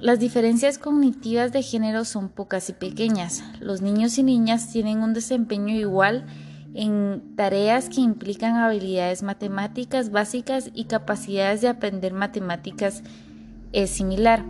Las 0.00 0.18
diferencias 0.18 0.78
cognitivas 0.78 1.52
de 1.52 1.62
género 1.62 2.06
son 2.06 2.30
pocas 2.30 2.70
y 2.70 2.72
pequeñas. 2.72 3.44
Los 3.60 3.82
niños 3.82 4.16
y 4.16 4.22
niñas 4.22 4.72
tienen 4.72 5.02
un 5.02 5.12
desempeño 5.12 5.74
igual 5.74 6.24
en 6.72 7.34
tareas 7.36 7.88
que 7.88 8.00
implican 8.00 8.56
habilidades 8.56 9.22
matemáticas 9.22 10.10
básicas 10.10 10.70
y 10.72 10.84
capacidades 10.84 11.60
de 11.60 11.68
aprender 11.68 12.14
matemáticas 12.14 13.02
es 13.72 13.90
similar. 13.90 14.44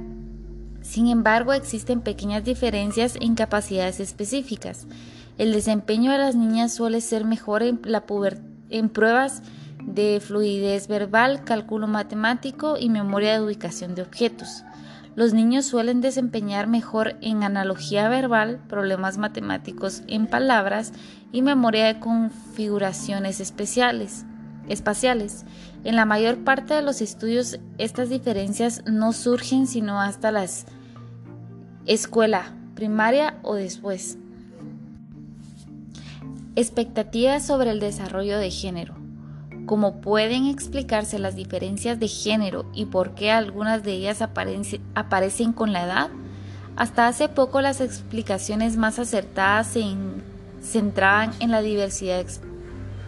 Sin 0.83 1.09
embargo, 1.09 1.53
existen 1.53 2.01
pequeñas 2.01 2.45
diferencias 2.45 3.17
en 3.21 3.35
capacidades 3.35 3.99
específicas. 3.99 4.87
El 5.37 5.53
desempeño 5.53 6.13
de 6.13 6.19
las 6.19 6.37
niñas 6.37 6.73
suele 6.73 7.01
ser 7.01 7.25
mejor 7.25 7.63
en 7.63 8.89
pruebas 8.89 9.43
de 9.85 10.21
fluidez 10.21 10.89
verbal, 10.89 11.45
cálculo 11.45 11.87
matemático 11.87 12.77
y 12.79 12.89
memoria 12.89 13.35
de 13.35 13.45
ubicación 13.45 13.95
de 13.95 14.03
objetos. 14.03 14.65
Los 15.17 15.35
niños 15.35 15.67
suelen 15.67 16.01
desempeñar 16.01 16.67
mejor 16.67 17.17
en 17.21 17.43
analogía 17.43 18.09
verbal, 18.09 18.61
problemas 18.69 19.19
matemáticos 19.19 20.03
en 20.07 20.27
palabras 20.27 20.93
y 21.33 21.43
memoria 21.43 21.87
de 21.87 21.99
configuraciones 21.99 23.41
especiales, 23.41 24.25
espaciales. 24.69 25.45
En 25.83 25.97
la 25.97 26.05
mayor 26.05 26.39
parte 26.39 26.75
de 26.75 26.83
los 26.83 27.01
estudios 27.01 27.59
estas 27.79 28.09
diferencias 28.09 28.85
no 28.87 29.13
surgen 29.13 29.67
sino 29.67 30.01
hasta 30.01 30.31
la 30.31 30.47
escuela 31.87 32.55
primaria 32.75 33.39
o 33.43 33.57
después. 33.57 34.17
Expectativas 36.55 37.45
sobre 37.47 37.71
el 37.71 37.81
desarrollo 37.81 38.39
de 38.39 38.51
género. 38.51 39.00
Cómo 39.71 40.01
pueden 40.01 40.47
explicarse 40.47 41.21
las 41.21 41.37
diferencias 41.37 42.01
de 42.01 42.09
género 42.09 42.67
y 42.75 42.87
por 42.87 43.15
qué 43.15 43.31
algunas 43.31 43.85
de 43.85 43.93
ellas 43.93 44.21
aparecen 44.21 45.53
con 45.53 45.73
la 45.73 45.85
edad, 45.85 46.09
hasta 46.75 47.07
hace 47.07 47.29
poco 47.29 47.61
las 47.61 47.81
explicaciones 47.81 48.77
más 48.77 48.99
acertadas 48.99 49.69
se 49.69 49.85
centraban 50.61 51.31
en 51.39 51.53
la 51.53 51.63
diversidad 51.63 52.27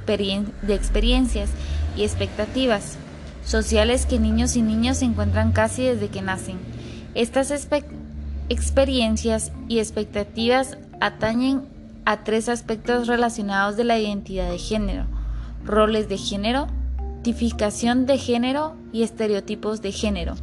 de 0.06 0.74
experiencias 0.74 1.50
y 1.96 2.04
expectativas 2.04 2.96
sociales 3.44 4.06
que 4.06 4.20
niños 4.20 4.54
y 4.54 4.62
niñas 4.62 5.02
encuentran 5.02 5.50
casi 5.50 5.82
desde 5.82 6.10
que 6.10 6.22
nacen. 6.22 6.60
Estas 7.16 7.50
experiencias 8.48 9.50
y 9.66 9.80
expectativas 9.80 10.78
atañen 11.00 11.62
a 12.04 12.22
tres 12.22 12.48
aspectos 12.48 13.08
relacionados 13.08 13.76
de 13.76 13.82
la 13.82 13.98
identidad 13.98 14.48
de 14.48 14.58
género, 14.58 15.06
roles 15.64 16.08
de 16.08 16.18
género, 16.18 16.66
tipificación 17.22 18.06
de 18.06 18.18
género 18.18 18.74
y 18.92 19.02
estereotipos 19.02 19.80
de 19.82 19.92
género. 19.92 20.34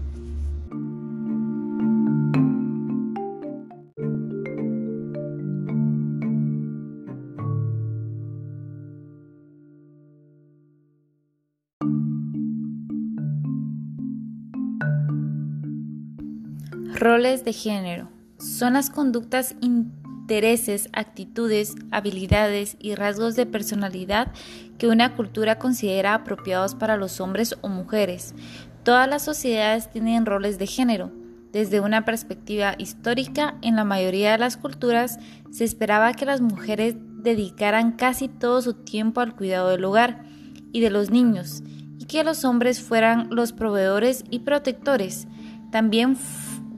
Roles 16.96 17.46
de 17.46 17.54
género 17.54 18.10
son 18.40 18.74
las 18.74 18.90
conductas 18.90 19.56
intereses, 20.30 20.90
actitudes, 20.94 21.74
habilidades 21.90 22.78
y 22.80 22.94
rasgos 22.94 23.36
de 23.36 23.48
personalidad 23.48 24.32
que 24.78 24.88
una 24.88 25.16
cultura 25.16 25.58
considera 25.58 26.14
apropiados 26.14 26.76
para 26.76 26.98
los 26.98 27.20
hombres 27.20 27.56
o 27.62 27.68
mujeres. 27.68 28.36
Todas 28.84 29.10
las 29.10 29.24
sociedades 29.24 29.90
tienen 29.90 30.28
roles 30.28 30.60
de 30.60 30.68
género. 30.68 31.12
Desde 31.52 31.80
una 31.80 32.06
perspectiva 32.06 32.76
histórica, 32.78 33.56
en 33.64 33.76
la 33.76 33.84
mayoría 33.86 34.34
de 34.34 34.38
las 34.38 34.56
culturas 34.56 35.18
se 35.50 35.64
esperaba 35.64 36.14
que 36.14 36.28
las 36.28 36.42
mujeres 36.42 36.96
dedicaran 37.00 37.94
casi 37.94 38.28
todo 38.28 38.62
su 38.62 38.76
tiempo 38.76 39.22
al 39.22 39.36
cuidado 39.36 39.70
del 39.70 39.84
hogar 39.84 40.26
y 40.72 40.80
de 40.82 40.92
los 40.92 41.10
niños, 41.10 41.64
y 41.98 42.06
que 42.06 42.24
los 42.24 42.46
hombres 42.46 42.80
fueran 42.82 43.30
los 43.32 43.52
proveedores 43.52 44.24
y 44.30 44.40
protectores. 44.40 45.28
También 45.72 46.16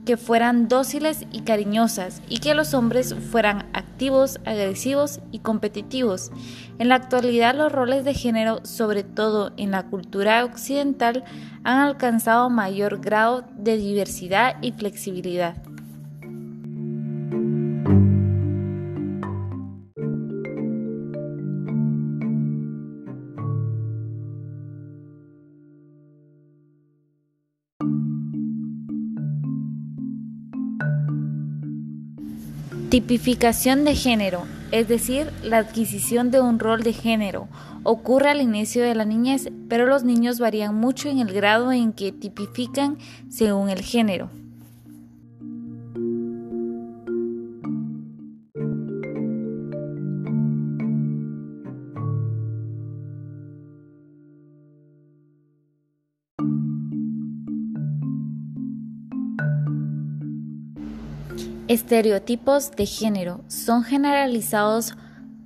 que 0.04 0.16
fueran 0.16 0.68
dóciles 0.68 1.26
y 1.30 1.42
cariñosas 1.42 2.22
y 2.28 2.38
que 2.38 2.54
los 2.54 2.74
hombres 2.74 3.14
fueran 3.30 3.70
activos, 3.72 4.40
agresivos 4.44 5.20
y 5.30 5.38
competitivos. 5.38 6.30
En 6.78 6.88
la 6.88 6.96
actualidad 6.96 7.54
los 7.54 7.70
roles 7.70 8.04
de 8.04 8.14
género, 8.14 8.60
sobre 8.64 9.04
todo 9.04 9.52
en 9.56 9.70
la 9.70 9.84
cultura 9.84 10.44
occidental, 10.44 11.24
han 11.64 11.78
alcanzado 11.78 12.50
mayor 12.50 13.00
grado 13.00 13.44
de 13.56 13.76
diversidad 13.76 14.56
y 14.60 14.72
flexibilidad. 14.72 15.71
Tipificación 32.92 33.86
de 33.86 33.94
género, 33.94 34.42
es 34.70 34.86
decir, 34.86 35.32
la 35.42 35.56
adquisición 35.56 36.30
de 36.30 36.42
un 36.42 36.58
rol 36.58 36.82
de 36.82 36.92
género, 36.92 37.48
ocurre 37.84 38.28
al 38.28 38.42
inicio 38.42 38.82
de 38.82 38.94
la 38.94 39.06
niñez, 39.06 39.48
pero 39.66 39.86
los 39.86 40.04
niños 40.04 40.38
varían 40.38 40.74
mucho 40.74 41.08
en 41.08 41.18
el 41.18 41.32
grado 41.32 41.72
en 41.72 41.94
que 41.94 42.12
tipifican 42.12 42.98
según 43.30 43.70
el 43.70 43.80
género. 43.80 44.28
Estereotipos 61.72 62.70
de 62.72 62.84
género 62.84 63.40
son 63.48 63.82
generalizados 63.82 64.92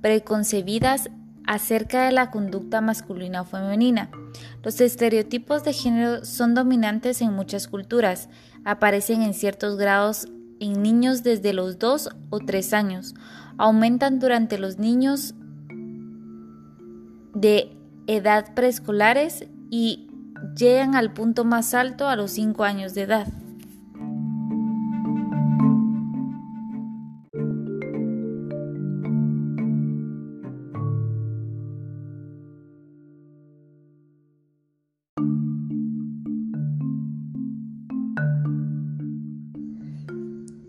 preconcebidas 0.01 1.09
acerca 1.45 2.03
de 2.03 2.11
la 2.11 2.31
conducta 2.31 2.81
masculina 2.81 3.43
o 3.43 3.45
femenina. 3.45 4.09
Los 4.61 4.81
estereotipos 4.81 5.63
de 5.63 5.71
género 5.71 6.25
son 6.25 6.53
dominantes 6.53 7.21
en 7.21 7.31
muchas 7.31 7.69
culturas, 7.69 8.27
aparecen 8.65 9.21
en 9.21 9.33
ciertos 9.33 9.77
grados 9.77 10.27
en 10.59 10.83
niños 10.83 11.23
desde 11.23 11.53
los 11.53 11.79
2 11.79 12.09
o 12.29 12.39
3 12.39 12.73
años, 12.73 13.15
aumentan 13.57 14.19
durante 14.19 14.57
los 14.57 14.79
niños 14.79 15.33
de 17.35 17.71
edad 18.07 18.53
preescolares 18.53 19.45
y 19.69 20.09
llegan 20.57 20.93
al 20.93 21.13
punto 21.13 21.45
más 21.45 21.73
alto 21.73 22.09
a 22.09 22.17
los 22.17 22.31
5 22.31 22.65
años 22.65 22.93
de 22.95 23.03
edad. 23.03 23.27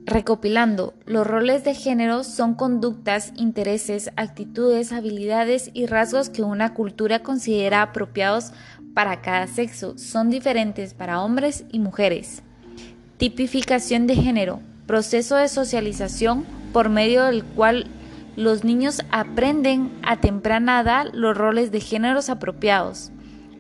Recopilando, 0.09 0.95
los 1.05 1.27
roles 1.27 1.65
de 1.65 1.75
género 1.75 2.25
son 2.25 2.55
conductas, 2.55 3.31
intereses, 3.37 4.11
actitudes, 4.17 4.91
habilidades 4.91 5.71
y 5.75 5.85
rasgos 5.85 6.31
que 6.31 6.43
una 6.43 6.73
cultura 6.73 7.19
considera 7.19 7.83
apropiados 7.83 8.53
para 8.95 9.21
cada 9.21 9.47
sexo. 9.49 9.99
Son 9.99 10.31
diferentes 10.31 10.95
para 10.95 11.21
hombres 11.21 11.67
y 11.71 11.79
mujeres. 11.79 12.43
Tipificación 13.19 14.07
de 14.07 14.15
género, 14.15 14.61
proceso 14.87 15.37
de 15.37 15.47
socialización 15.47 16.47
por 16.73 16.89
medio 16.89 17.25
del 17.25 17.45
cual 17.45 17.87
los 18.35 18.65
niños 18.65 19.03
aprenden 19.11 19.93
a 20.03 20.17
temprana 20.17 20.81
edad 20.81 21.09
los 21.13 21.37
roles 21.37 21.71
de 21.71 21.81
géneros 21.81 22.31
apropiados. 22.31 23.13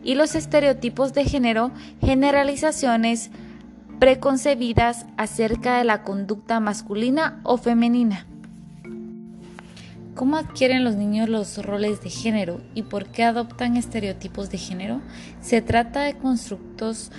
Y 0.02 0.14
los 0.14 0.34
estereotipos 0.34 1.12
de 1.12 1.24
género, 1.24 1.72
generalizaciones, 2.00 3.30
preconcebidas 3.98 5.06
acerca 5.16 5.78
de 5.78 5.84
la 5.84 6.02
conducta 6.02 6.60
masculina 6.60 7.40
o 7.42 7.56
femenina. 7.56 8.26
¿Cómo 10.14 10.36
adquieren 10.36 10.84
los 10.84 10.96
niños 10.96 11.28
los 11.28 11.64
roles 11.64 12.00
de 12.02 12.10
género 12.10 12.60
y 12.74 12.82
por 12.82 13.06
qué 13.06 13.24
adoptan 13.24 13.76
estereotipos 13.76 14.50
de 14.50 14.58
género? 14.58 15.00
¿Se 15.40 15.62
trata 15.62 16.02
de 16.02 16.14
constructos 16.14 17.12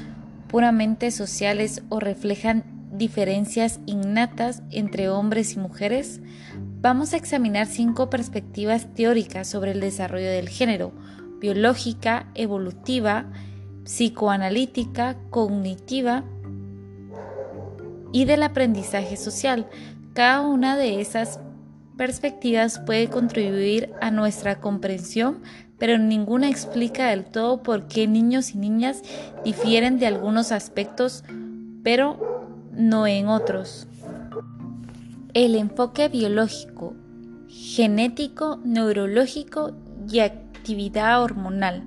puramente 0.50 1.12
sociales 1.12 1.82
o 1.90 2.00
reflejan 2.00 2.64
diferencias 2.92 3.80
innatas 3.86 4.64
entre 4.70 5.10
hombres 5.10 5.54
y 5.54 5.60
mujeres? 5.60 6.20
Vamos 6.82 7.14
a 7.14 7.18
examinar 7.18 7.68
cinco 7.68 8.10
perspectivas 8.10 8.94
teóricas 8.94 9.48
sobre 9.48 9.72
el 9.72 9.80
desarrollo 9.80 10.30
del 10.30 10.50
género, 10.50 10.92
biológica, 11.40 12.28
evolutiva, 12.36 13.28
psicoanalítica, 13.86 15.18
cognitiva, 15.30 16.26
y 18.12 18.26
del 18.26 18.44
aprendizaje 18.44 19.18
social. 19.18 19.68
Cada 20.14 20.42
una 20.42 20.76
de 20.76 21.02
esas 21.02 21.40
perspectivas 21.98 22.80
puede 22.80 23.10
contribuir 23.10 23.92
a 24.02 24.12
nuestra 24.12 24.60
comprensión, 24.60 25.40
pero 25.78 25.98
ninguna 25.98 26.50
explica 26.50 27.08
del 27.08 27.26
todo 27.26 27.64
por 27.64 27.88
qué 27.88 28.08
niños 28.08 28.56
y 28.56 28.58
niñas 28.58 29.02
difieren 29.44 30.00
de 30.00 30.08
algunos 30.08 30.52
aspectos, 30.52 31.24
pero 31.84 32.58
no 32.72 33.08
en 33.08 33.28
otros. 33.28 33.88
El 35.34 35.56
enfoque 35.56 36.08
biológico, 36.08 36.96
genético, 37.48 38.60
neurológico 38.64 39.76
y 40.10 40.20
actividad 40.20 41.22
hormonal. 41.22 41.84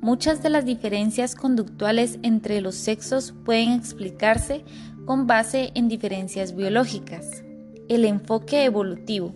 Muchas 0.00 0.42
de 0.42 0.50
las 0.50 0.64
diferencias 0.64 1.34
conductuales 1.34 2.18
entre 2.22 2.60
los 2.60 2.74
sexos 2.74 3.32
pueden 3.44 3.72
explicarse 3.72 4.64
con 5.04 5.26
base 5.26 5.70
en 5.74 5.88
diferencias 5.88 6.54
biológicas. 6.54 7.42
El 7.88 8.04
enfoque 8.04 8.64
evolutivo. 8.64 9.34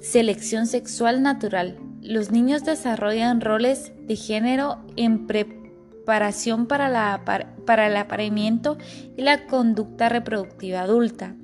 Selección 0.00 0.66
sexual 0.66 1.22
natural. 1.22 1.78
Los 2.00 2.30
niños 2.30 2.64
desarrollan 2.64 3.40
roles 3.40 3.92
de 4.06 4.16
género 4.16 4.78
en 4.96 5.26
preparación 5.26 6.66
para, 6.66 7.24
para 7.66 7.86
el 7.86 7.96
apareamiento 7.96 8.78
y 9.16 9.22
la 9.22 9.46
conducta 9.46 10.08
reproductiva 10.08 10.80
adulta. 10.80 11.34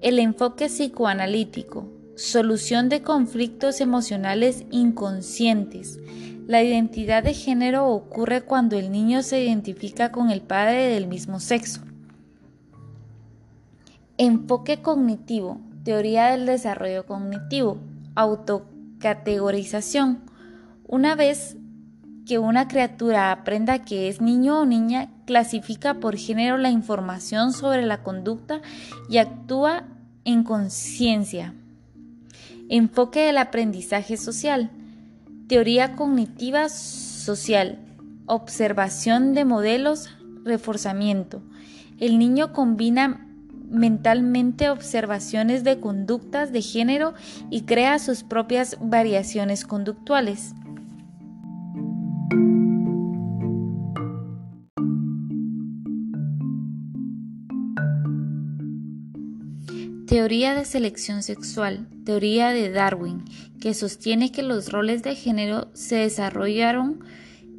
El 0.00 0.18
enfoque 0.18 0.66
psicoanalítico. 0.66 1.88
Solución 2.16 2.88
de 2.88 3.02
conflictos 3.02 3.80
emocionales 3.80 4.64
inconscientes. 4.70 5.98
La 6.46 6.62
identidad 6.62 7.22
de 7.22 7.34
género 7.34 7.88
ocurre 7.88 8.42
cuando 8.42 8.76
el 8.76 8.90
niño 8.92 9.22
se 9.22 9.42
identifica 9.42 10.12
con 10.12 10.30
el 10.30 10.42
padre 10.42 10.88
del 10.88 11.06
mismo 11.06 11.40
sexo. 11.40 11.80
Enfoque 14.16 14.80
cognitivo, 14.80 15.60
teoría 15.82 16.26
del 16.26 16.46
desarrollo 16.46 17.04
cognitivo, 17.04 17.78
autocategorización. 18.14 20.20
Una 20.86 21.16
vez 21.16 21.56
que 22.24 22.38
una 22.38 22.68
criatura 22.68 23.32
aprenda 23.32 23.80
que 23.80 24.08
es 24.08 24.20
niño 24.20 24.60
o 24.60 24.66
niña, 24.66 25.10
clasifica 25.26 25.94
por 25.94 26.16
género 26.16 26.58
la 26.58 26.70
información 26.70 27.52
sobre 27.52 27.84
la 27.84 28.04
conducta 28.04 28.60
y 29.08 29.18
actúa 29.18 29.88
en 30.24 30.44
conciencia. 30.44 31.52
Enfoque 32.68 33.26
del 33.26 33.38
aprendizaje 33.38 34.16
social, 34.16 34.70
teoría 35.48 35.96
cognitiva 35.96 36.68
social, 36.68 37.80
observación 38.26 39.34
de 39.34 39.44
modelos, 39.44 40.08
reforzamiento. 40.44 41.42
El 41.98 42.20
niño 42.20 42.52
combina 42.52 43.26
mentalmente 43.70 44.70
observaciones 44.70 45.64
de 45.64 45.80
conductas 45.80 46.52
de 46.52 46.62
género 46.62 47.14
y 47.50 47.62
crea 47.62 47.98
sus 47.98 48.22
propias 48.22 48.76
variaciones 48.80 49.64
conductuales. 49.64 50.54
Teoría 60.06 60.54
de 60.54 60.64
selección 60.64 61.22
sexual, 61.22 61.88
teoría 62.04 62.50
de 62.50 62.70
Darwin, 62.70 63.24
que 63.60 63.74
sostiene 63.74 64.30
que 64.30 64.42
los 64.42 64.70
roles 64.70 65.02
de 65.02 65.16
género 65.16 65.70
se 65.72 65.96
desarrollaron 65.96 67.00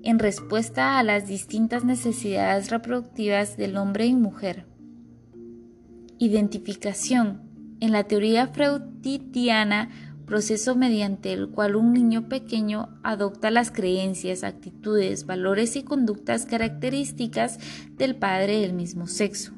en 0.03 0.19
respuesta 0.19 0.97
a 0.97 1.03
las 1.03 1.27
distintas 1.27 1.83
necesidades 1.83 2.69
reproductivas 2.69 3.57
del 3.57 3.75
hombre 3.75 4.05
y 4.05 4.15
mujer. 4.15 4.65
Identificación. 6.17 7.41
En 7.81 7.91
la 7.91 8.05
teoría 8.05 8.47
freudiana, 8.47 9.89
proceso 10.25 10.75
mediante 10.75 11.33
el 11.33 11.49
cual 11.49 11.75
un 11.75 11.93
niño 11.93 12.29
pequeño 12.29 12.87
adopta 13.03 13.51
las 13.51 13.69
creencias, 13.69 14.43
actitudes, 14.43 15.25
valores 15.25 15.75
y 15.75 15.83
conductas 15.83 16.45
características 16.45 17.59
del 17.97 18.15
padre 18.15 18.61
del 18.61 18.73
mismo 18.73 19.07
sexo. 19.07 19.51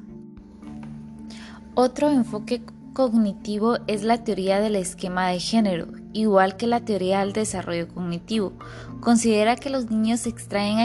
Otro 1.74 2.10
enfoque 2.10 2.62
cognitivo 2.92 3.78
es 3.86 4.02
la 4.02 4.24
teoría 4.24 4.58
del 4.58 4.74
esquema 4.74 5.28
de 5.28 5.38
género, 5.38 5.86
igual 6.12 6.56
que 6.56 6.66
la 6.66 6.84
teoría 6.84 7.20
del 7.20 7.32
desarrollo 7.32 7.86
cognitivo. 7.86 8.52
Considera 9.00 9.54
que 9.54 9.70
los 9.70 9.88
niños 9.88 10.26
extraen 10.26 10.78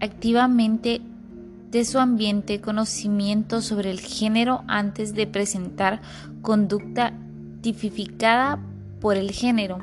activamente 0.00 1.00
de 1.70 1.84
su 1.84 1.98
ambiente 1.98 2.60
conocimiento 2.60 3.60
sobre 3.60 3.90
el 3.90 4.00
género 4.00 4.64
antes 4.66 5.14
de 5.14 5.26
presentar 5.26 6.00
conducta 6.40 7.12
tipificada 7.60 8.58
por 9.00 9.16
el 9.16 9.30
género. 9.30 9.78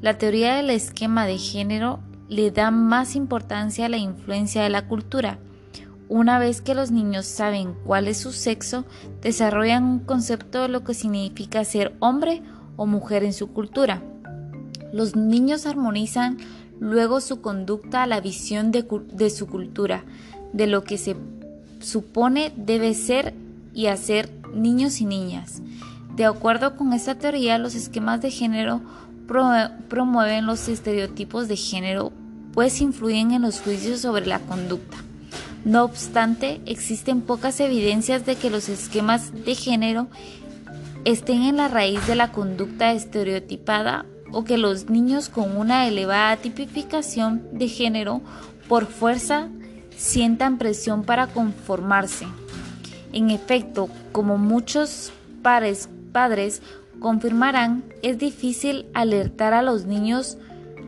La 0.00 0.18
teoría 0.18 0.56
del 0.56 0.70
esquema 0.70 1.26
de 1.26 1.38
género 1.38 2.00
le 2.28 2.50
da 2.50 2.70
más 2.70 3.16
importancia 3.16 3.86
a 3.86 3.88
la 3.88 3.96
influencia 3.96 4.62
de 4.62 4.70
la 4.70 4.86
cultura. 4.86 5.38
Una 6.08 6.38
vez 6.38 6.60
que 6.60 6.74
los 6.74 6.92
niños 6.92 7.26
saben 7.26 7.74
cuál 7.84 8.06
es 8.06 8.18
su 8.18 8.32
sexo, 8.32 8.84
desarrollan 9.22 9.84
un 9.84 9.98
concepto 10.00 10.62
de 10.62 10.68
lo 10.68 10.84
que 10.84 10.94
significa 10.94 11.64
ser 11.64 11.96
hombre 11.98 12.42
o 12.76 12.86
mujer 12.86 13.24
en 13.24 13.32
su 13.32 13.48
cultura. 13.48 14.02
Los 14.92 15.16
niños 15.16 15.66
armonizan 15.66 16.38
luego 16.78 17.20
su 17.20 17.40
conducta 17.40 18.02
a 18.02 18.06
la 18.06 18.20
visión 18.20 18.70
de, 18.70 18.86
de 19.12 19.30
su 19.30 19.46
cultura, 19.46 20.04
de 20.56 20.66
lo 20.66 20.84
que 20.84 20.96
se 20.96 21.16
supone 21.80 22.50
debe 22.56 22.94
ser 22.94 23.34
y 23.74 23.86
hacer 23.86 24.32
niños 24.54 25.02
y 25.02 25.04
niñas. 25.04 25.60
De 26.16 26.24
acuerdo 26.24 26.76
con 26.76 26.94
esta 26.94 27.16
teoría, 27.16 27.58
los 27.58 27.74
esquemas 27.74 28.22
de 28.22 28.30
género 28.30 28.80
promueven 29.26 30.46
los 30.46 30.66
estereotipos 30.68 31.46
de 31.46 31.56
género, 31.56 32.10
pues 32.54 32.80
influyen 32.80 33.32
en 33.32 33.42
los 33.42 33.60
juicios 33.60 34.00
sobre 34.00 34.24
la 34.24 34.38
conducta. 34.38 34.96
No 35.66 35.84
obstante, 35.84 36.62
existen 36.64 37.20
pocas 37.20 37.60
evidencias 37.60 38.24
de 38.24 38.36
que 38.36 38.48
los 38.48 38.70
esquemas 38.70 39.32
de 39.44 39.54
género 39.54 40.06
estén 41.04 41.42
en 41.42 41.58
la 41.58 41.68
raíz 41.68 42.06
de 42.06 42.14
la 42.14 42.32
conducta 42.32 42.92
estereotipada 42.92 44.06
o 44.32 44.44
que 44.44 44.56
los 44.56 44.88
niños 44.88 45.28
con 45.28 45.54
una 45.56 45.86
elevada 45.86 46.36
tipificación 46.36 47.42
de 47.52 47.68
género 47.68 48.22
por 48.68 48.86
fuerza 48.86 49.50
sientan 49.96 50.58
presión 50.58 51.02
para 51.04 51.26
conformarse. 51.26 52.26
En 53.12 53.30
efecto, 53.30 53.88
como 54.12 54.38
muchos 54.38 55.12
padres, 55.42 55.88
confirmarán, 57.00 57.84
es 58.02 58.18
difícil 58.18 58.86
alertar 58.94 59.54
a 59.54 59.62
los 59.62 59.86
niños 59.86 60.38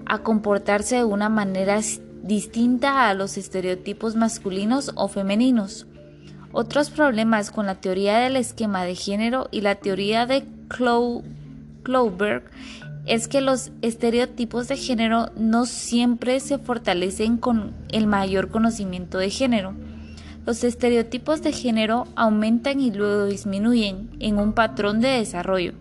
a 0.06 0.18
comportarse 0.18 0.96
de 0.96 1.04
una 1.04 1.28
manera 1.28 1.80
distinta 2.22 3.08
a 3.08 3.14
los 3.14 3.36
estereotipos 3.36 4.16
masculinos 4.16 4.92
o 4.94 5.08
femeninos. 5.08 5.86
Otros 6.52 6.90
problemas 6.90 7.50
con 7.50 7.66
la 7.66 7.76
teoría 7.76 8.18
del 8.18 8.36
esquema 8.36 8.84
de 8.84 8.94
género 8.94 9.48
y 9.50 9.60
la 9.60 9.76
teoría 9.76 10.26
de 10.26 10.46
Cloverberg 10.68 12.44
es 13.08 13.26
que 13.26 13.40
los 13.40 13.72
estereotipos 13.80 14.68
de 14.68 14.76
género 14.76 15.30
no 15.34 15.64
siempre 15.64 16.40
se 16.40 16.58
fortalecen 16.58 17.38
con 17.38 17.72
el 17.90 18.06
mayor 18.06 18.50
conocimiento 18.50 19.16
de 19.16 19.30
género. 19.30 19.72
Los 20.44 20.62
estereotipos 20.62 21.42
de 21.42 21.52
género 21.52 22.06
aumentan 22.16 22.80
y 22.80 22.90
luego 22.90 23.24
disminuyen 23.24 24.10
en 24.20 24.38
un 24.38 24.52
patrón 24.52 25.00
de 25.00 25.08
desarrollo. 25.08 25.72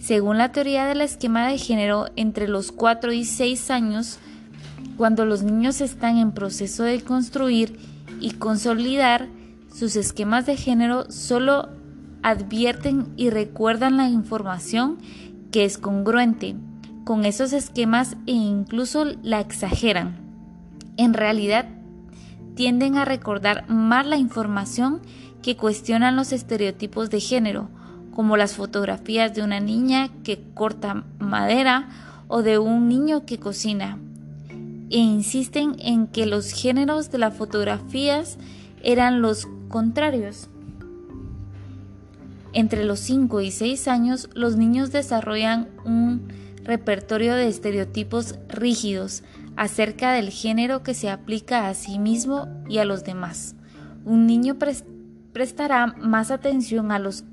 Según 0.00 0.38
la 0.38 0.50
teoría 0.50 0.86
del 0.86 1.00
esquema 1.00 1.48
de 1.48 1.58
género, 1.58 2.06
entre 2.16 2.48
los 2.48 2.72
4 2.72 3.12
y 3.12 3.24
6 3.24 3.70
años, 3.70 4.18
cuando 4.96 5.24
los 5.24 5.44
niños 5.44 5.80
están 5.80 6.18
en 6.18 6.32
proceso 6.32 6.82
de 6.82 7.00
construir 7.00 7.78
y 8.20 8.32
consolidar 8.32 9.28
sus 9.72 9.94
esquemas 9.94 10.46
de 10.46 10.56
género, 10.56 11.10
solo 11.10 11.68
advierten 12.22 13.06
y 13.16 13.30
recuerdan 13.30 13.96
la 13.96 14.08
información 14.08 14.98
que 15.50 15.64
es 15.64 15.78
congruente 15.78 16.56
con 17.04 17.24
esos 17.24 17.52
esquemas 17.52 18.16
e 18.26 18.32
incluso 18.32 19.04
la 19.22 19.40
exageran. 19.40 20.16
En 20.96 21.14
realidad, 21.14 21.66
tienden 22.54 22.96
a 22.96 23.04
recordar 23.04 23.68
más 23.70 24.06
la 24.06 24.16
información 24.16 25.00
que 25.42 25.56
cuestionan 25.56 26.16
los 26.16 26.32
estereotipos 26.32 27.08
de 27.08 27.20
género, 27.20 27.70
como 28.12 28.36
las 28.36 28.54
fotografías 28.54 29.34
de 29.34 29.42
una 29.42 29.60
niña 29.60 30.10
que 30.24 30.42
corta 30.54 31.04
madera 31.18 31.88
o 32.26 32.42
de 32.42 32.58
un 32.58 32.88
niño 32.88 33.24
que 33.24 33.38
cocina, 33.38 33.96
e 34.90 34.98
insisten 34.98 35.76
en 35.78 36.08
que 36.08 36.26
los 36.26 36.52
géneros 36.52 37.10
de 37.10 37.18
las 37.18 37.34
fotografías 37.34 38.38
eran 38.82 39.22
los 39.22 39.46
contrarios. 39.68 40.48
Entre 42.52 42.84
los 42.84 43.00
5 43.00 43.40
y 43.40 43.50
6 43.50 43.88
años, 43.88 44.30
los 44.34 44.56
niños 44.56 44.90
desarrollan 44.90 45.68
un 45.84 46.28
repertorio 46.64 47.34
de 47.34 47.48
estereotipos 47.48 48.36
rígidos 48.48 49.22
acerca 49.56 50.12
del 50.12 50.30
género 50.30 50.82
que 50.82 50.94
se 50.94 51.10
aplica 51.10 51.68
a 51.68 51.74
sí 51.74 51.98
mismo 51.98 52.48
y 52.68 52.78
a 52.78 52.84
los 52.84 53.04
demás. 53.04 53.54
Un 54.04 54.26
niño 54.26 54.56
prestará 55.32 55.86
más 55.86 56.30
atención 56.30 56.92
a 56.92 56.98
los 56.98 57.24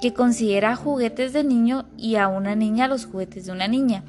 que 0.00 0.12
considera 0.12 0.74
juguetes 0.74 1.32
de 1.32 1.44
niño 1.44 1.86
y 1.96 2.16
a 2.16 2.26
una 2.28 2.56
niña 2.56 2.88
los 2.88 3.06
juguetes 3.06 3.46
de 3.46 3.52
una 3.52 3.68
niña. 3.68 4.04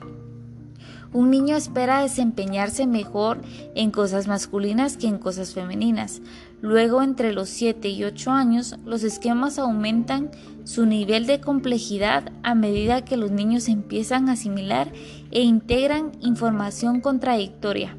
Un 1.12 1.29
niño 1.29 1.56
espera 1.56 2.01
desempeñarse 2.01 2.88
mejor 2.88 3.39
en 3.75 3.91
cosas 3.91 4.27
masculinas 4.27 4.97
que 4.97 5.08
en 5.08 5.19
cosas 5.19 5.53
femeninas. 5.53 6.21
Luego, 6.63 7.02
entre 7.04 7.34
los 7.34 7.49
7 7.49 7.89
y 7.89 8.06
8 8.06 8.32
años, 8.32 8.78
los 8.86 9.04
esquemas 9.04 9.60
aumentan 9.60 10.32
su 10.63 10.86
nivel 10.86 11.28
de 11.28 11.41
complejidad 11.41 12.32
a 12.41 12.56
medida 12.56 13.04
que 13.04 13.17
los 13.17 13.32
niños 13.32 13.67
empiezan 13.67 14.30
a 14.30 14.32
asimilar 14.32 14.89
e 15.32 15.41
integran 15.41 16.13
información 16.21 17.02
contradictoria. 17.02 17.97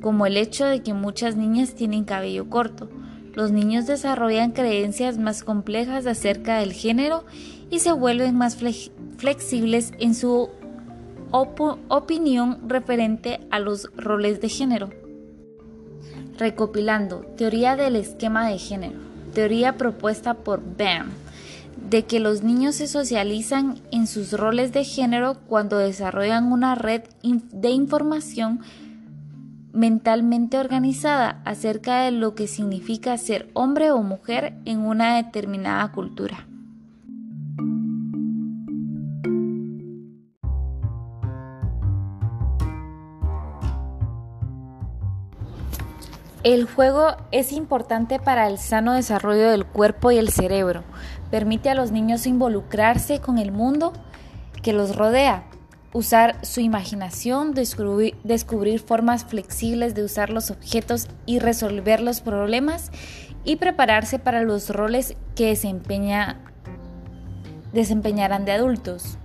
como 0.00 0.24
el 0.24 0.36
hecho 0.36 0.66
de 0.66 0.84
que 0.84 0.94
muchas 0.94 1.34
niñas 1.34 1.74
tienen 1.74 2.04
cabello 2.04 2.48
corto. 2.48 2.88
Los 3.34 3.50
niños 3.50 3.88
desarrollan 3.88 4.52
creencias 4.52 5.18
más 5.18 5.42
complejas 5.42 6.06
acerca 6.06 6.58
del 6.58 6.72
género 6.72 7.24
y 7.70 7.80
se 7.80 7.90
vuelven 7.90 8.36
más 8.36 8.56
flexibles 9.16 9.92
en 9.98 10.14
su 10.14 10.48
opinión 11.32 12.68
referente 12.68 13.40
a 13.50 13.58
los 13.58 13.90
roles 13.96 14.40
de 14.40 14.48
género. 14.48 15.05
Recopilando, 16.38 17.20
teoría 17.36 17.76
del 17.76 17.96
esquema 17.96 18.48
de 18.48 18.58
género, 18.58 18.98
teoría 19.32 19.76
propuesta 19.76 20.34
por 20.34 20.60
BAM, 20.76 21.10
de 21.88 22.04
que 22.04 22.20
los 22.20 22.42
niños 22.42 22.74
se 22.74 22.88
socializan 22.88 23.80
en 23.90 24.06
sus 24.06 24.32
roles 24.32 24.72
de 24.72 24.84
género 24.84 25.36
cuando 25.46 25.78
desarrollan 25.78 26.52
una 26.52 26.74
red 26.74 27.02
de 27.22 27.70
información 27.70 28.60
mentalmente 29.72 30.58
organizada 30.58 31.42
acerca 31.44 32.02
de 32.02 32.10
lo 32.10 32.34
que 32.34 32.46
significa 32.46 33.16
ser 33.18 33.48
hombre 33.52 33.90
o 33.90 34.02
mujer 34.02 34.54
en 34.64 34.80
una 34.80 35.16
determinada 35.16 35.92
cultura. 35.92 36.46
El 46.42 46.66
juego 46.66 47.16
es 47.32 47.50
importante 47.50 48.18
para 48.20 48.46
el 48.46 48.58
sano 48.58 48.92
desarrollo 48.92 49.50
del 49.50 49.66
cuerpo 49.66 50.10
y 50.12 50.18
el 50.18 50.30
cerebro. 50.30 50.84
Permite 51.30 51.70
a 51.70 51.74
los 51.74 51.90
niños 51.90 52.26
involucrarse 52.26 53.20
con 53.20 53.38
el 53.38 53.50
mundo 53.50 53.92
que 54.62 54.72
los 54.72 54.94
rodea, 54.96 55.44
usar 55.92 56.44
su 56.44 56.60
imaginación, 56.60 57.52
descubrir, 57.54 58.80
formas 58.80 59.24
flexibles 59.24 59.94
de 59.94 60.04
usar 60.04 60.30
los 60.30 60.50
objetos 60.50 61.08
y 61.24 61.38
resolver 61.40 62.00
los 62.00 62.20
problemas 62.20 62.92
y 63.44 63.56
prepararse 63.56 64.18
para 64.18 64.42
los 64.42 64.70
roles 64.70 65.16
que 65.34 65.46
desempeñarán 65.46 66.44
de 68.44 68.52
adultos. 68.52 69.18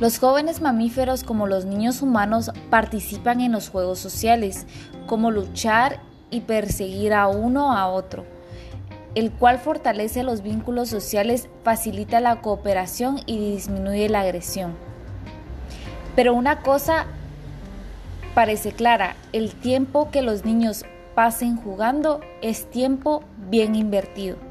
Los 0.00 0.18
jóvenes 0.18 0.62
mamíferos 0.62 1.24
como 1.24 1.46
los 1.46 1.66
niños 1.66 2.00
humanos 2.00 2.50
participan 2.70 3.42
en 3.42 3.52
los 3.52 3.68
juegos 3.68 3.98
sociales, 3.98 4.66
como 5.10 5.32
luchar 5.32 5.98
y 6.30 6.42
perseguir 6.42 7.14
a 7.14 7.26
uno 7.26 7.76
a 7.76 7.88
otro, 7.88 8.24
el 9.16 9.32
cual 9.32 9.58
fortalece 9.58 10.22
los 10.22 10.40
vínculos 10.40 10.88
sociales, 10.88 11.48
facilita 11.64 12.20
la 12.20 12.40
cooperación 12.40 13.18
y 13.26 13.54
disminuye 13.54 14.08
la 14.08 14.20
agresión. 14.20 14.76
Pero 16.14 16.32
una 16.32 16.62
cosa 16.62 17.06
parece 18.36 18.70
clara, 18.70 19.16
el 19.32 19.52
tiempo 19.52 20.12
que 20.12 20.22
los 20.22 20.44
niños 20.44 20.84
pasen 21.16 21.56
jugando 21.56 22.20
es 22.40 22.70
tiempo 22.70 23.24
bien 23.48 23.74
invertido. 23.74 24.49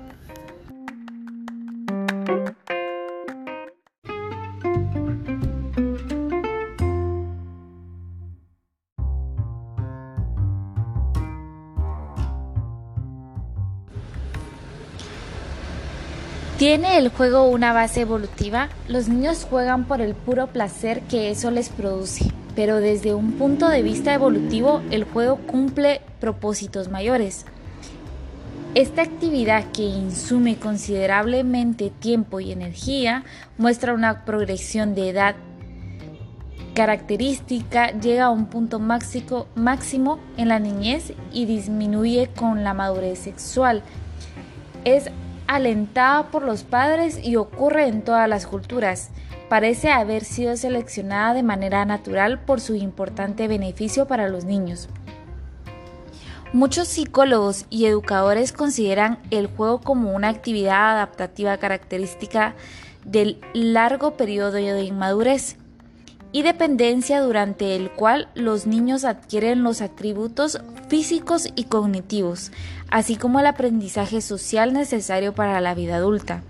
¿Tiene 16.60 16.98
el 16.98 17.08
juego 17.08 17.48
una 17.48 17.72
base 17.72 18.02
evolutiva? 18.02 18.67
Los 18.89 19.08
niños 19.08 19.48
juegan 19.50 19.86
por 19.86 20.02
el 20.02 20.13
puro 20.13 20.48
placer 20.48 21.00
que 21.04 21.32
eso 21.32 21.52
les 21.52 21.69
produce, 21.69 22.34
pero 22.54 22.82
desde 22.82 23.13
un 23.13 23.32
punto 23.32 23.69
de 23.69 23.82
vista 23.82 24.13
evolutivo 24.13 24.82
el 24.91 25.06
juego 25.06 25.38
cumple 25.38 26.02
propósitos 26.19 26.89
mayores. 26.89 27.45
Esta 28.76 29.04
actividad 29.04 29.72
que 29.72 29.84
insume 29.84 30.58
considerablemente 30.58 31.91
tiempo 31.91 32.41
y 32.41 32.52
energía 32.52 33.24
muestra 33.58 33.93
una 33.93 34.26
progresión 34.26 34.95
de 34.95 35.12
edad 35.12 35.38
característica, 36.74 37.91
llega 37.91 38.26
a 38.26 38.32
un 38.32 38.48
punto 38.48 38.80
máximo, 38.80 40.19
en 40.36 40.50
la 40.50 40.60
niñez 40.60 41.13
y 41.32 41.45
disminuye 41.45 42.30
con 42.36 42.65
la 42.65 42.74
madurez 42.74 43.19
sexual. 43.19 43.82
Es 44.84 45.10
alentada 45.50 46.30
por 46.30 46.44
los 46.44 46.64
padres 46.64 47.20
y 47.24 47.36
ocurre 47.36 47.88
en 47.88 48.04
todas 48.04 48.30
las 48.30 48.46
culturas. 48.46 49.10
Parece 49.50 49.90
haber 49.90 50.24
sido 50.24 50.56
seleccionada 50.56 51.34
de 51.34 51.42
manera 51.42 51.84
natural 51.86 52.40
por 52.40 52.62
su 52.62 52.76
importante 52.76 53.48
beneficio 53.48 54.06
para 54.06 54.30
los 54.30 54.46
niños. 54.46 54.90
Muchos 56.54 56.88
psicólogos 56.88 57.66
y 57.72 57.88
educadores 57.88 58.54
consideran 58.54 59.18
el 59.32 59.48
juego 59.48 59.82
como 59.82 60.12
una 60.12 60.30
actividad 60.30 60.92
adaptativa 60.92 61.58
característica 61.58 62.54
del 63.04 63.42
largo 63.54 64.12
periodo 64.18 64.52
de 64.52 64.84
inmadurez 64.84 65.58
y 66.32 66.44
dependencia 66.44 67.22
durante 67.22 67.76
el 67.76 67.89
cual 67.92 68.30
los 68.36 68.68
niños 68.68 69.04
adquieren 69.04 69.63
los 69.63 69.82
atributos 69.82 70.62
físicos 70.88 71.48
y 71.56 71.63
cognitivos, 71.65 72.52
así 72.89 73.15
como 73.15 73.39
el 73.39 73.48
aprendizaje 73.48 74.22
social 74.22 74.74
necesario 74.74 75.34
para 75.34 75.60
la 75.62 75.74
vida 75.74 75.96
adulta. 75.96 76.44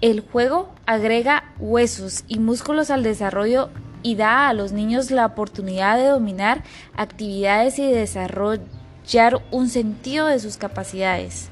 El 0.00 0.20
juego 0.20 0.72
agrega 0.86 1.52
huesos 1.58 2.24
y 2.28 2.38
músculos 2.38 2.90
al 2.90 3.02
desarrollo 3.02 3.70
y 4.02 4.16
da 4.16 4.48
a 4.48 4.52
los 4.52 4.72
niños 4.72 5.10
la 5.10 5.26
oportunidad 5.26 5.96
de 5.96 6.06
dominar 6.06 6.62
actividades 6.94 7.78
y 7.78 7.90
desarrollar 7.90 9.42
un 9.50 9.68
sentido 9.68 10.26
de 10.26 10.38
sus 10.38 10.56
capacidades. 10.56 11.48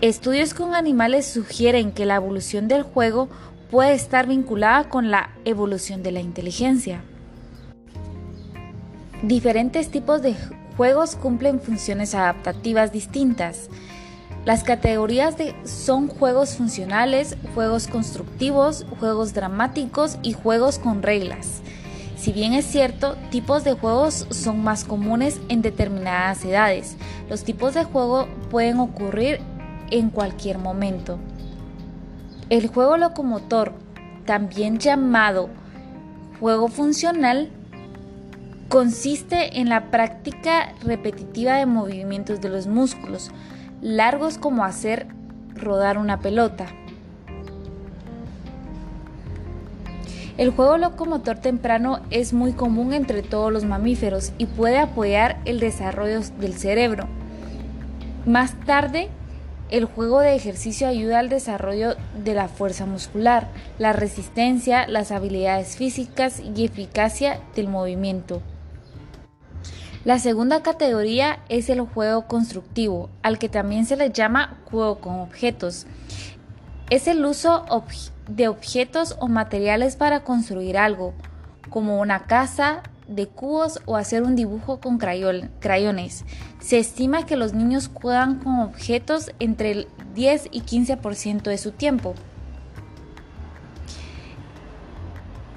Estudios 0.00 0.54
con 0.54 0.74
animales 0.74 1.26
sugieren 1.26 1.90
que 1.90 2.06
la 2.06 2.16
evolución 2.16 2.68
del 2.68 2.82
juego 2.82 3.28
puede 3.74 3.94
estar 3.94 4.28
vinculada 4.28 4.88
con 4.88 5.10
la 5.10 5.30
evolución 5.44 6.04
de 6.04 6.12
la 6.12 6.20
inteligencia. 6.20 7.02
Diferentes 9.24 9.90
tipos 9.90 10.22
de 10.22 10.36
juegos 10.76 11.16
cumplen 11.16 11.60
funciones 11.60 12.14
adaptativas 12.14 12.92
distintas. 12.92 13.68
Las 14.44 14.62
categorías 14.62 15.36
de, 15.36 15.56
son 15.64 16.06
juegos 16.06 16.54
funcionales, 16.54 17.36
juegos 17.52 17.88
constructivos, 17.88 18.86
juegos 19.00 19.34
dramáticos 19.34 20.18
y 20.22 20.34
juegos 20.34 20.78
con 20.78 21.02
reglas. 21.02 21.60
Si 22.16 22.32
bien 22.32 22.52
es 22.52 22.66
cierto, 22.66 23.16
tipos 23.32 23.64
de 23.64 23.72
juegos 23.72 24.28
son 24.30 24.62
más 24.62 24.84
comunes 24.84 25.40
en 25.48 25.62
determinadas 25.62 26.44
edades, 26.44 26.96
los 27.28 27.42
tipos 27.42 27.74
de 27.74 27.82
juego 27.82 28.28
pueden 28.52 28.78
ocurrir 28.78 29.40
en 29.90 30.10
cualquier 30.10 30.58
momento. 30.58 31.18
El 32.54 32.68
juego 32.68 32.96
locomotor, 32.96 33.72
también 34.26 34.78
llamado 34.78 35.48
juego 36.38 36.68
funcional, 36.68 37.50
consiste 38.68 39.58
en 39.58 39.68
la 39.68 39.90
práctica 39.90 40.72
repetitiva 40.84 41.54
de 41.54 41.66
movimientos 41.66 42.40
de 42.40 42.50
los 42.50 42.68
músculos, 42.68 43.32
largos 43.82 44.38
como 44.38 44.64
hacer 44.64 45.08
rodar 45.56 45.98
una 45.98 46.20
pelota. 46.20 46.66
El 50.38 50.50
juego 50.50 50.78
locomotor 50.78 51.38
temprano 51.38 52.02
es 52.10 52.32
muy 52.32 52.52
común 52.52 52.92
entre 52.92 53.22
todos 53.22 53.52
los 53.52 53.64
mamíferos 53.64 54.32
y 54.38 54.46
puede 54.46 54.78
apoyar 54.78 55.40
el 55.44 55.58
desarrollo 55.58 56.20
del 56.38 56.54
cerebro. 56.54 57.08
Más 58.26 58.54
tarde, 58.60 59.08
el 59.74 59.86
juego 59.86 60.20
de 60.20 60.36
ejercicio 60.36 60.86
ayuda 60.86 61.18
al 61.18 61.28
desarrollo 61.28 61.96
de 62.22 62.34
la 62.34 62.46
fuerza 62.46 62.86
muscular, 62.86 63.48
la 63.76 63.92
resistencia, 63.92 64.86
las 64.86 65.10
habilidades 65.10 65.76
físicas 65.76 66.38
y 66.38 66.64
eficacia 66.64 67.40
del 67.56 67.66
movimiento. 67.66 68.40
La 70.04 70.20
segunda 70.20 70.62
categoría 70.62 71.40
es 71.48 71.68
el 71.70 71.80
juego 71.80 72.28
constructivo, 72.28 73.10
al 73.24 73.40
que 73.40 73.48
también 73.48 73.84
se 73.84 73.96
le 73.96 74.10
llama 74.10 74.58
juego 74.70 75.00
con 75.00 75.18
objetos. 75.18 75.88
Es 76.88 77.08
el 77.08 77.24
uso 77.24 77.64
de 78.28 78.46
objetos 78.46 79.16
o 79.18 79.26
materiales 79.26 79.96
para 79.96 80.20
construir 80.20 80.78
algo, 80.78 81.14
como 81.68 81.98
una 81.98 82.26
casa, 82.26 82.84
de 83.08 83.26
cubos 83.26 83.80
o 83.86 83.96
hacer 83.96 84.22
un 84.22 84.36
dibujo 84.36 84.80
con 84.80 84.98
crayones. 84.98 86.24
Se 86.60 86.78
estima 86.78 87.26
que 87.26 87.36
los 87.36 87.52
niños 87.52 87.90
juegan 87.92 88.38
con 88.38 88.60
objetos 88.60 89.32
entre 89.38 89.70
el 89.70 89.88
10 90.14 90.48
y 90.50 90.62
15% 90.62 91.42
de 91.42 91.58
su 91.58 91.72
tiempo. 91.72 92.14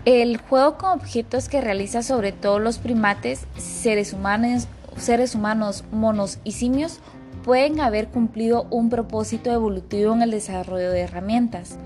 El 0.05 0.37
juego 0.37 0.77
con 0.77 0.91
objetos 0.91 1.49
que 1.49 1.59
realiza 1.59 2.01
sobre 2.01 2.31
todo 2.31 2.59
los 2.59 2.77
primates, 2.77 3.45
seres 3.57 4.13
humanos, 4.13 4.67
seres 4.95 5.35
humanos, 5.35 5.83
monos 5.91 6.39
y 6.43 6.53
simios 6.53 6.99
pueden 7.43 7.79
haber 7.79 8.07
cumplido 8.07 8.67
un 8.69 8.89
propósito 8.89 9.51
evolutivo 9.51 10.13
en 10.13 10.21
el 10.21 10.31
desarrollo 10.31 10.91
de 10.91 11.01
herramientas. 11.01 11.77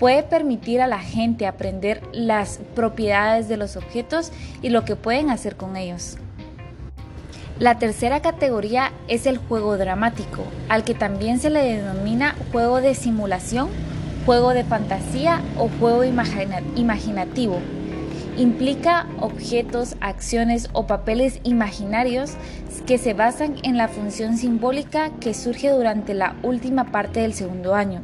Puede 0.00 0.22
permitir 0.22 0.80
a 0.80 0.88
la 0.88 0.98
gente 0.98 1.46
aprender 1.46 2.02
las 2.12 2.58
propiedades 2.74 3.48
de 3.48 3.58
los 3.58 3.76
objetos 3.76 4.32
y 4.62 4.70
lo 4.70 4.84
que 4.86 4.96
pueden 4.96 5.28
hacer 5.28 5.56
con 5.56 5.76
ellos. 5.76 6.16
La 7.58 7.78
tercera 7.78 8.20
categoría 8.20 8.92
es 9.08 9.26
el 9.26 9.36
juego 9.36 9.76
dramático, 9.76 10.42
al 10.70 10.84
que 10.84 10.94
también 10.94 11.38
se 11.38 11.50
le 11.50 11.62
denomina 11.62 12.34
juego 12.50 12.80
de 12.80 12.94
simulación, 12.94 13.68
juego 14.24 14.54
de 14.54 14.64
fantasía 14.64 15.42
o 15.58 15.68
juego 15.78 16.02
imaginativo. 16.02 17.60
Implica 18.38 19.06
objetos, 19.20 19.96
acciones 20.00 20.70
o 20.72 20.86
papeles 20.86 21.40
imaginarios 21.44 22.32
que 22.86 22.96
se 22.96 23.12
basan 23.12 23.56
en 23.64 23.76
la 23.76 23.88
función 23.88 24.38
simbólica 24.38 25.10
que 25.20 25.34
surge 25.34 25.68
durante 25.68 26.14
la 26.14 26.36
última 26.42 26.90
parte 26.90 27.20
del 27.20 27.34
segundo 27.34 27.74
año. 27.74 28.00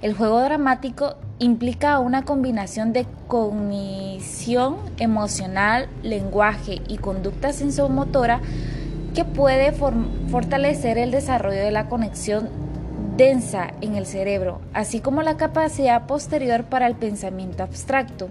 El 0.00 0.14
juego 0.14 0.40
dramático 0.40 1.16
implica 1.40 1.98
una 1.98 2.24
combinación 2.24 2.92
de 2.92 3.04
cognición 3.26 4.76
emocional, 4.98 5.88
lenguaje 6.04 6.80
y 6.86 6.98
conducta 6.98 7.52
sensomotora 7.52 8.40
que 9.12 9.24
puede 9.24 9.72
fortalecer 9.72 10.98
el 10.98 11.10
desarrollo 11.10 11.58
de 11.58 11.72
la 11.72 11.88
conexión 11.88 12.48
densa 13.16 13.72
en 13.80 13.96
el 13.96 14.06
cerebro, 14.06 14.60
así 14.72 15.00
como 15.00 15.22
la 15.22 15.36
capacidad 15.36 16.06
posterior 16.06 16.62
para 16.62 16.86
el 16.86 16.94
pensamiento 16.94 17.64
abstracto. 17.64 18.28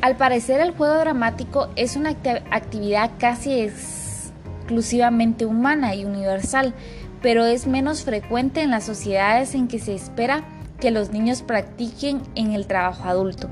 Al 0.00 0.16
parecer 0.16 0.60
el 0.60 0.72
juego 0.72 0.94
dramático 0.94 1.68
es 1.76 1.94
una 1.94 2.10
actividad 2.50 3.12
casi 3.20 3.60
exclusivamente 3.60 5.46
humana 5.46 5.94
y 5.94 6.04
universal, 6.04 6.74
pero 7.22 7.44
es 7.44 7.66
menos 7.66 8.04
frecuente 8.04 8.62
en 8.62 8.70
las 8.70 8.84
sociedades 8.84 9.54
en 9.54 9.68
que 9.68 9.78
se 9.78 9.94
espera 9.94 10.44
que 10.80 10.90
los 10.90 11.10
niños 11.10 11.42
practiquen 11.42 12.22
en 12.34 12.52
el 12.52 12.66
trabajo 12.66 13.08
adulto. 13.08 13.48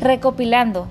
Recopilando, 0.00 0.86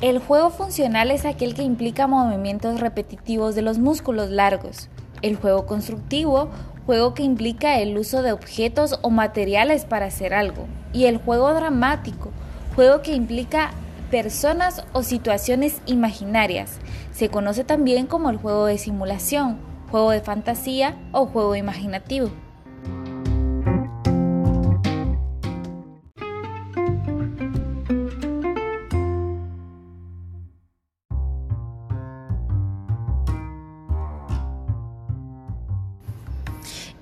el 0.00 0.18
juego 0.18 0.50
funcional 0.50 1.10
es 1.10 1.24
aquel 1.24 1.54
que 1.54 1.62
implica 1.62 2.06
movimientos 2.06 2.80
repetitivos 2.80 3.54
de 3.54 3.62
los 3.62 3.78
músculos 3.78 4.30
largos. 4.30 4.88
El 5.22 5.36
juego 5.36 5.66
constructivo, 5.66 6.48
juego 6.88 7.12
que 7.12 7.22
implica 7.22 7.80
el 7.80 7.98
uso 7.98 8.22
de 8.22 8.32
objetos 8.32 8.98
o 9.02 9.10
materiales 9.10 9.84
para 9.84 10.06
hacer 10.06 10.32
algo. 10.32 10.66
Y 10.94 11.04
el 11.04 11.18
juego 11.18 11.52
dramático, 11.52 12.30
juego 12.74 13.02
que 13.02 13.12
implica 13.12 13.72
personas 14.10 14.82
o 14.94 15.02
situaciones 15.02 15.82
imaginarias. 15.84 16.78
Se 17.12 17.28
conoce 17.28 17.62
también 17.62 18.06
como 18.06 18.30
el 18.30 18.38
juego 18.38 18.64
de 18.64 18.78
simulación, 18.78 19.58
juego 19.90 20.12
de 20.12 20.22
fantasía 20.22 20.96
o 21.12 21.26
juego 21.26 21.56
imaginativo. 21.56 22.30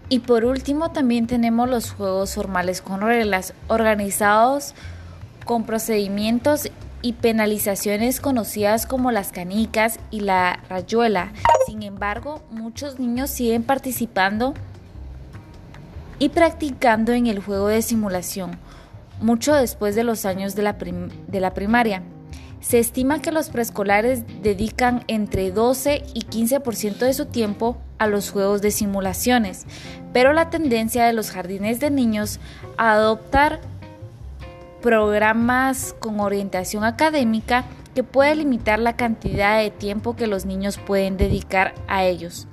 Y 0.08 0.20
por 0.20 0.44
último 0.44 0.90
también 0.92 1.26
tenemos 1.26 1.68
los 1.68 1.90
juegos 1.90 2.34
formales 2.34 2.80
con 2.80 3.00
reglas, 3.00 3.54
organizados 3.68 4.74
con 5.44 5.64
procedimientos 5.64 6.70
y 7.02 7.14
penalizaciones 7.14 8.20
conocidas 8.20 8.86
como 8.86 9.12
las 9.12 9.32
canicas 9.32 9.98
y 10.10 10.20
la 10.20 10.60
rayuela. 10.68 11.32
Sin 11.66 11.82
embargo, 11.82 12.42
muchos 12.50 12.98
niños 12.98 13.30
siguen 13.30 13.62
participando 13.62 14.54
y 16.18 16.30
practicando 16.30 17.12
en 17.12 17.26
el 17.26 17.40
juego 17.40 17.68
de 17.68 17.82
simulación, 17.82 18.58
mucho 19.20 19.54
después 19.54 19.94
de 19.94 20.04
los 20.04 20.24
años 20.24 20.54
de 20.54 20.62
la, 20.62 20.72
de 20.72 21.40
la 21.40 21.54
primaria. 21.54 22.02
Se 22.60 22.78
estima 22.78 23.20
que 23.20 23.32
los 23.32 23.50
preescolares 23.50 24.24
dedican 24.42 25.04
entre 25.08 25.50
12 25.50 26.02
y 26.14 26.22
15% 26.22 26.98
de 26.98 27.14
su 27.14 27.26
tiempo 27.26 27.76
a 27.98 28.06
los 28.06 28.30
juegos 28.30 28.62
de 28.62 28.70
simulaciones, 28.70 29.66
pero 30.12 30.32
la 30.32 30.50
tendencia 30.50 31.04
de 31.06 31.12
los 31.12 31.30
jardines 31.30 31.80
de 31.80 31.90
niños 31.90 32.40
a 32.76 32.92
adoptar 32.92 33.60
programas 34.82 35.94
con 35.98 36.20
orientación 36.20 36.84
académica 36.84 37.64
que 37.94 38.02
puede 38.02 38.34
limitar 38.34 38.78
la 38.78 38.96
cantidad 38.96 39.58
de 39.58 39.70
tiempo 39.70 40.16
que 40.16 40.26
los 40.26 40.44
niños 40.44 40.78
pueden 40.78 41.16
dedicar 41.16 41.74
a 41.88 42.04
ellos. 42.04 42.46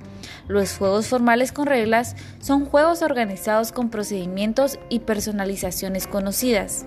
Los 0.48 0.76
juegos 0.76 1.06
formales 1.06 1.52
con 1.52 1.66
reglas 1.66 2.16
son 2.40 2.66
juegos 2.66 3.02
organizados 3.02 3.72
con 3.72 3.90
procedimientos 3.90 4.78
y 4.88 5.00
personalizaciones 5.00 6.06
conocidas. 6.06 6.86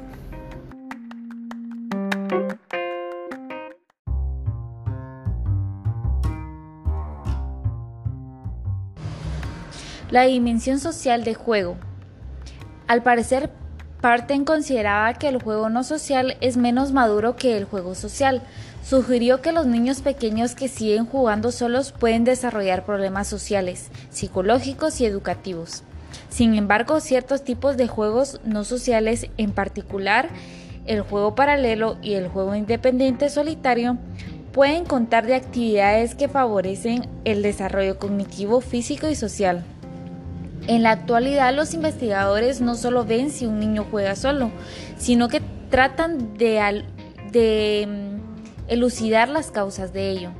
La 10.09 10.21
dimensión 10.21 10.79
social 10.79 11.25
de 11.25 11.35
juego. 11.35 11.75
Al 12.87 13.03
parecer, 13.03 13.49
Parten 13.99 14.45
consideraba 14.45 15.13
que 15.15 15.27
el 15.27 15.41
juego 15.41 15.69
no 15.69 15.83
social 15.83 16.37
es 16.39 16.55
menos 16.55 16.93
maduro 16.93 17.35
que 17.35 17.57
el 17.57 17.65
juego 17.65 17.93
social. 17.93 18.41
Sugirió 18.83 19.41
que 19.41 19.51
los 19.51 19.65
niños 19.65 19.99
pequeños 19.99 20.55
que 20.55 20.69
siguen 20.69 21.05
jugando 21.05 21.51
solos 21.51 21.91
pueden 21.91 22.23
desarrollar 22.23 22.85
problemas 22.85 23.27
sociales, 23.27 23.89
psicológicos 24.09 25.01
y 25.01 25.05
educativos. 25.05 25.83
Sin 26.29 26.55
embargo, 26.55 27.01
ciertos 27.01 27.43
tipos 27.43 27.75
de 27.75 27.89
juegos 27.89 28.39
no 28.45 28.63
sociales, 28.63 29.27
en 29.37 29.51
particular 29.51 30.29
el 30.85 31.01
juego 31.01 31.35
paralelo 31.35 31.97
y 32.01 32.13
el 32.13 32.29
juego 32.29 32.55
independiente 32.55 33.29
solitario, 33.29 33.97
pueden 34.53 34.85
contar 34.85 35.25
de 35.25 35.35
actividades 35.35 36.15
que 36.15 36.29
favorecen 36.29 37.09
el 37.25 37.41
desarrollo 37.41 37.99
cognitivo, 37.99 38.61
físico 38.61 39.09
y 39.09 39.15
social. 39.15 39.65
En 40.67 40.83
la 40.83 40.91
actualidad 40.91 41.55
los 41.55 41.73
investigadores 41.73 42.59
no 42.59 42.75
solo 42.75 43.05
ven 43.05 43.31
si 43.31 43.45
un 43.45 43.59
niño 43.59 43.85
juega 43.89 44.17
solo, 44.17 44.51
sino 44.97 45.29
que 45.29 45.41
tratan 45.69 46.37
de, 46.37 46.83
mm, 47.87 48.69
elucidar 48.69 49.29
las 49.29 49.49
causas 49.49 49.93
de 49.93 50.09
ello. 50.09 50.31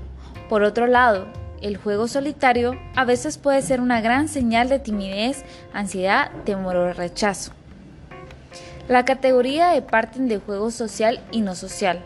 Por 0.49 0.63
otro 0.63 0.85
lado, 0.85 1.27
el 1.61 1.77
juego 1.77 2.09
solitario 2.09 2.77
a 2.95 3.05
veces 3.05 3.37
puede 3.37 3.61
ser 3.61 3.79
una 3.79 4.01
gran 4.01 4.27
señal 4.27 4.67
de 4.67 4.79
timidez, 4.79 5.45
ansiedad, 5.73 6.29
temor 6.43 6.75
o 6.75 6.93
rechazo. 6.93 7.53
La 8.89 9.05
categoría 9.05 9.69
de 9.69 9.81
parten 9.81 10.27
de 10.27 10.39
juego 10.39 10.71
social 10.71 11.21
y 11.31 11.39
no 11.39 11.55
social. 11.55 12.01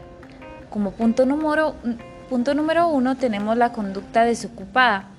Como 0.69 0.91
punto 0.91 1.25
número, 1.25 1.75
punto 2.29 2.53
número 2.53 2.87
uno 2.87 3.17
tenemos 3.17 3.57
la 3.57 3.71
conducta 3.71 4.25
desocupada. 4.25 5.09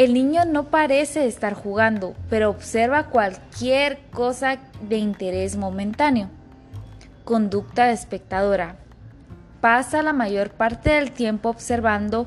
El 0.00 0.14
niño 0.14 0.46
no 0.46 0.64
parece 0.64 1.26
estar 1.26 1.52
jugando, 1.52 2.14
pero 2.30 2.48
observa 2.48 3.08
cualquier 3.08 3.98
cosa 4.10 4.56
de 4.80 4.96
interés 4.96 5.58
momentáneo. 5.58 6.30
Conducta 7.26 7.84
de 7.84 7.92
espectadora. 7.92 8.76
Pasa 9.60 10.02
la 10.02 10.14
mayor 10.14 10.52
parte 10.52 10.88
del 10.88 11.12
tiempo 11.12 11.50
observando 11.50 12.26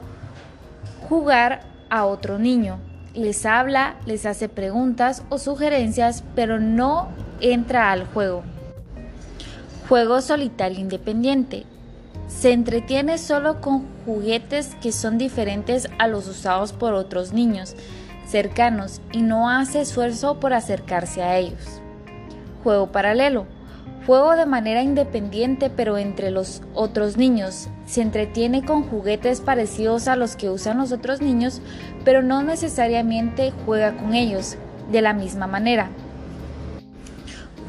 jugar 1.10 1.62
a 1.90 2.06
otro 2.06 2.38
niño. 2.38 2.78
Les 3.16 3.44
habla, 3.44 3.96
les 4.06 4.28
hace 4.28 4.50
preguntas 4.50 5.24
o 5.30 5.40
sugerencias, 5.40 6.24
pero 6.36 6.60
no 6.60 7.08
entra 7.42 7.92
al 7.92 8.06
juego. 8.06 8.44
Juego 9.90 10.22
solitario 10.22 10.78
independiente. 10.78 11.66
Se 12.38 12.52
entretiene 12.52 13.18
solo 13.20 13.62
con 13.62 13.86
juguetes 14.06 14.76
que 14.82 14.92
son 14.92 15.18
diferentes 15.18 15.88
a 15.98 16.08
los 16.08 16.28
usados 16.28 16.74
por 16.74 16.94
otros 16.94 17.32
niños 17.32 17.76
cercanos 18.28 19.00
y 19.12 19.22
no 19.22 19.50
hace 19.50 19.80
esfuerzo 19.82 20.40
por 20.40 20.54
acercarse 20.54 21.22
a 21.22 21.38
ellos. 21.38 21.82
Juego 22.64 22.92
paralelo. 22.92 23.46
Juego 24.06 24.36
de 24.36 24.46
manera 24.46 24.82
independiente 24.82 25.70
pero 25.70 25.98
entre 25.98 26.32
los 26.32 26.62
otros 26.74 27.16
niños. 27.16 27.70
Se 27.86 28.02
entretiene 28.02 28.66
con 28.66 28.84
juguetes 28.84 29.40
parecidos 29.40 30.10
a 30.10 30.18
los 30.18 30.36
que 30.36 30.50
usan 30.50 30.80
los 30.80 30.92
otros 30.92 31.22
niños, 31.22 31.62
pero 32.04 32.22
no 32.22 32.42
necesariamente 32.42 33.54
juega 33.66 33.96
con 33.96 34.16
ellos 34.16 34.58
de 34.92 35.02
la 35.02 35.14
misma 35.14 35.48
manera. 35.48 35.90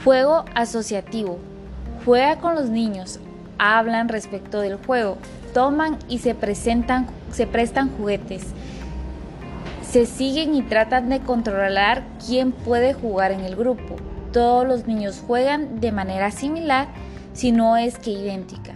Juego 0.03 0.45
asociativo. 0.55 1.39
Juega 2.05 2.39
con 2.39 2.55
los 2.55 2.71
niños, 2.71 3.21
hablan 3.59 4.09
respecto 4.09 4.61
del 4.61 4.77
juego, 4.77 5.19
toman 5.53 5.99
y 6.09 6.19
se 6.19 6.35
presentan, 6.35 7.07
se 7.31 7.47
prestan 7.47 7.91
juguetes. 7.97 8.47
Se 9.83 10.07
siguen 10.07 10.55
y 10.55 10.63
tratan 10.63 11.09
de 11.09 11.21
controlar 11.21 12.03
quién 12.27 12.53
puede 12.53 12.95
jugar 12.95 13.31
en 13.33 13.41
el 13.41 13.55
grupo. 13.55 13.97
Todos 14.33 14.67
los 14.67 14.87
niños 14.87 15.23
juegan 15.25 15.81
de 15.81 15.93
manera 15.93 16.31
similar, 16.31 16.89
si 17.33 17.53
no 17.53 17.77
es 17.77 17.99
que 17.99 18.11
idéntica. 18.11 18.75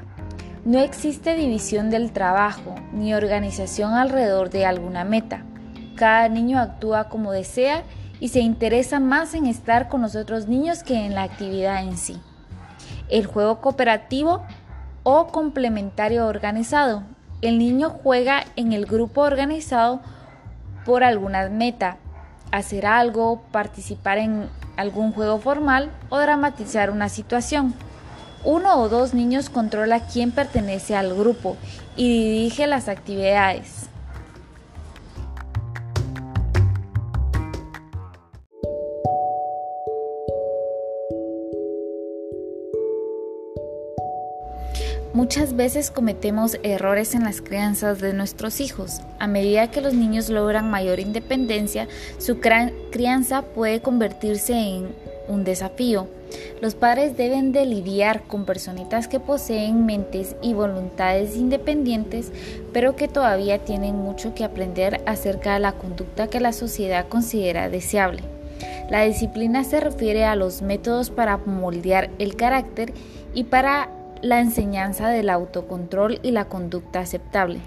No 0.64 0.78
existe 0.78 1.34
división 1.34 1.90
del 1.90 2.12
trabajo 2.12 2.74
ni 2.92 3.14
organización 3.14 3.94
alrededor 3.94 4.50
de 4.50 4.66
alguna 4.66 5.04
meta. 5.04 5.42
Cada 5.96 6.28
niño 6.28 6.60
actúa 6.60 7.08
como 7.08 7.32
desea 7.32 7.82
y 8.20 8.28
se 8.28 8.40
interesa 8.40 9.00
más 9.00 9.34
en 9.34 9.46
estar 9.46 9.88
con 9.88 10.02
los 10.02 10.14
otros 10.14 10.46
niños 10.46 10.82
que 10.82 11.06
en 11.06 11.14
la 11.14 11.22
actividad 11.22 11.82
en 11.82 11.96
sí. 11.96 12.20
El 13.08 13.26
juego 13.26 13.60
cooperativo 13.60 14.42
o 15.10 15.28
complementario 15.28 16.26
organizado. 16.26 17.02
El 17.40 17.58
niño 17.58 17.88
juega 17.88 18.44
en 18.56 18.74
el 18.74 18.84
grupo 18.84 19.22
organizado 19.22 20.02
por 20.84 21.02
alguna 21.02 21.48
meta, 21.48 21.96
hacer 22.50 22.84
algo, 22.84 23.40
participar 23.50 24.18
en 24.18 24.50
algún 24.76 25.12
juego 25.12 25.38
formal 25.38 25.90
o 26.10 26.18
dramatizar 26.18 26.90
una 26.90 27.08
situación. 27.08 27.72
Uno 28.44 28.76
o 28.76 28.90
dos 28.90 29.14
niños 29.14 29.48
controla 29.48 30.00
quién 30.00 30.30
pertenece 30.30 30.94
al 30.94 31.14
grupo 31.14 31.56
y 31.96 32.08
dirige 32.08 32.66
las 32.66 32.88
actividades. 32.88 33.87
Muchas 45.28 45.54
veces 45.54 45.90
cometemos 45.90 46.58
errores 46.62 47.14
en 47.14 47.22
las 47.22 47.42
crianzas 47.42 48.00
de 48.00 48.14
nuestros 48.14 48.62
hijos. 48.62 49.02
A 49.18 49.26
medida 49.26 49.70
que 49.70 49.82
los 49.82 49.92
niños 49.92 50.30
logran 50.30 50.70
mayor 50.70 51.00
independencia, 51.00 51.86
su 52.16 52.40
crianza 52.40 53.42
puede 53.42 53.82
convertirse 53.82 54.54
en 54.54 54.88
un 55.28 55.44
desafío. 55.44 56.06
Los 56.62 56.74
padres 56.74 57.18
deben 57.18 57.52
de 57.52 57.66
lidiar 57.66 58.22
con 58.22 58.46
personitas 58.46 59.06
que 59.06 59.20
poseen 59.20 59.84
mentes 59.84 60.34
y 60.40 60.54
voluntades 60.54 61.36
independientes, 61.36 62.32
pero 62.72 62.96
que 62.96 63.06
todavía 63.06 63.58
tienen 63.58 63.96
mucho 63.96 64.34
que 64.34 64.44
aprender 64.44 65.02
acerca 65.04 65.52
de 65.52 65.60
la 65.60 65.72
conducta 65.72 66.28
que 66.28 66.40
la 66.40 66.54
sociedad 66.54 67.06
considera 67.06 67.68
deseable. 67.68 68.22
La 68.88 69.02
disciplina 69.02 69.62
se 69.64 69.78
refiere 69.78 70.24
a 70.24 70.36
los 70.36 70.62
métodos 70.62 71.10
para 71.10 71.36
moldear 71.36 72.08
el 72.18 72.34
carácter 72.34 72.94
y 73.34 73.44
para 73.44 73.90
la 74.22 74.40
enseñanza 74.40 75.08
del 75.08 75.30
autocontrol 75.30 76.20
y 76.22 76.30
la 76.30 76.46
conducta 76.46 77.00
aceptable. 77.00 77.60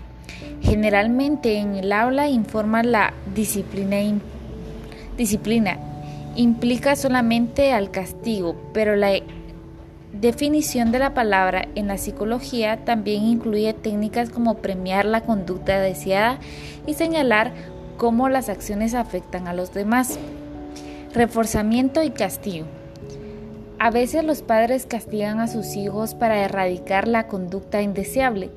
Generalmente 0.62 1.58
en 1.58 1.76
el 1.76 1.92
aula 1.92 2.30
informa 2.30 2.84
la 2.84 3.14
disciplina, 3.34 3.98
disciplina 5.18 5.78
implica 6.36 6.96
solamente 6.96 7.74
al 7.74 7.92
castigo, 7.92 8.56
pero 8.74 8.96
la 8.96 9.12
definición 10.14 10.92
de 10.92 11.00
la 11.00 11.14
palabra 11.14 11.68
en 11.76 11.88
la 11.88 11.98
psicología 11.98 12.86
también 12.86 13.24
incluye 13.24 13.74
técnicas 13.74 14.30
como 14.30 14.58
premiar 14.58 15.06
la 15.06 15.22
conducta 15.22 15.80
deseada 15.80 16.40
y 16.86 16.94
señalar 16.94 17.52
cómo 17.98 18.30
las 18.30 18.50
acciones 18.50 18.94
afectan 18.94 19.48
a 19.48 19.54
los 19.54 19.74
demás. 19.74 20.18
Reforzamiento 21.14 22.02
y 22.04 22.12
castigo. 22.12 22.66
A 23.84 23.90
veces 23.90 24.24
los 24.24 24.44
padres 24.44 24.86
castigan 24.86 25.40
a 25.40 25.48
sus 25.48 25.76
hijos 25.76 26.14
para 26.14 26.44
erradicar 26.44 27.08
la 27.08 27.26
conducta 27.26 27.82
indeseable, 27.82 28.52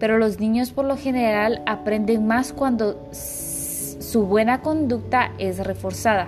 pero 0.00 0.18
los 0.18 0.40
niños 0.40 0.72
por 0.72 0.84
lo 0.84 0.96
general 0.96 1.62
aprenden 1.64 2.26
más 2.26 2.52
cuando 2.52 3.08
su 3.12 4.26
buena 4.26 4.62
conducta 4.62 5.30
es 5.38 5.58
reforzada. 5.58 6.26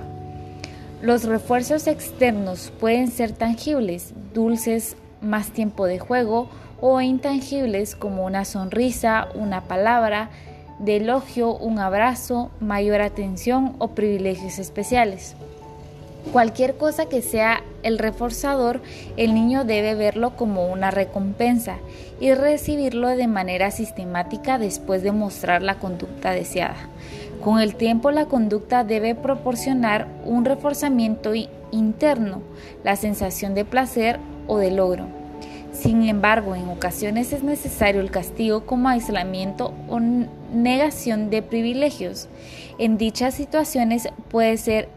Los 1.03 1.25
refuerzos 1.25 1.89
externos 1.89 2.73
pueden 2.79 3.11
ser 3.11 3.33
tangibles, 3.33 4.15
dulces, 4.33 4.97
más 5.21 5.49
tiempo 5.49 5.87
de 5.87 5.99
juego 5.99 6.49
o 6.81 7.01
intangibles 7.01 7.97
como 7.97 8.25
una 8.25 8.45
sonrisa, 8.45 9.27
una 9.35 9.63
palabra 9.63 10.31
de 10.79 10.99
elogio, 10.99 11.57
un 11.57 11.81
abrazo, 11.81 12.53
mayor 12.61 13.01
atención 13.01 13.75
o 13.81 13.89
privilegios 13.89 14.61
especiales. 14.61 15.35
Cualquier 16.33 16.77
cosa 16.77 17.07
que 17.07 17.23
sea 17.23 17.63
el 17.83 17.99
reforzador, 17.99 18.83
el 19.17 19.33
niño 19.33 19.65
debe 19.65 19.95
verlo 19.95 20.37
como 20.37 20.67
una 20.71 20.91
recompensa 20.91 21.77
y 22.21 22.35
recibirlo 22.35 23.09
de 23.09 23.29
manera 23.29 23.71
sistemática 23.71 24.59
después 24.59 25.03
de 25.03 25.13
mostrar 25.13 25.63
la 25.63 25.79
conducta 25.79 26.33
deseada. 26.33 26.89
Con 27.43 27.61
el 27.61 27.77
tiempo 27.77 28.11
la 28.11 28.27
conducta 28.27 28.83
debe 28.83 29.15
proporcionar 29.15 30.09
un 30.25 30.45
reforzamiento 30.45 31.33
interno, 31.71 32.43
la 32.83 32.97
sensación 32.97 33.55
de 33.55 33.65
placer 33.65 34.19
o 34.49 34.59
de 34.59 34.73
logro. 34.73 35.07
Sin 35.73 36.03
embargo, 36.09 36.55
en 36.55 36.69
ocasiones 36.69 37.33
es 37.33 37.43
necesario 37.43 38.01
el 38.01 38.11
castigo 38.11 38.65
como 38.65 38.89
aislamiento 38.89 39.75
o 39.89 40.01
negación 40.01 41.29
de 41.29 41.43
privilegios. 41.43 42.29
En 42.79 42.97
dichas 42.97 43.35
situaciones 43.35 44.09
puede 44.31 44.57
ser 44.57 44.89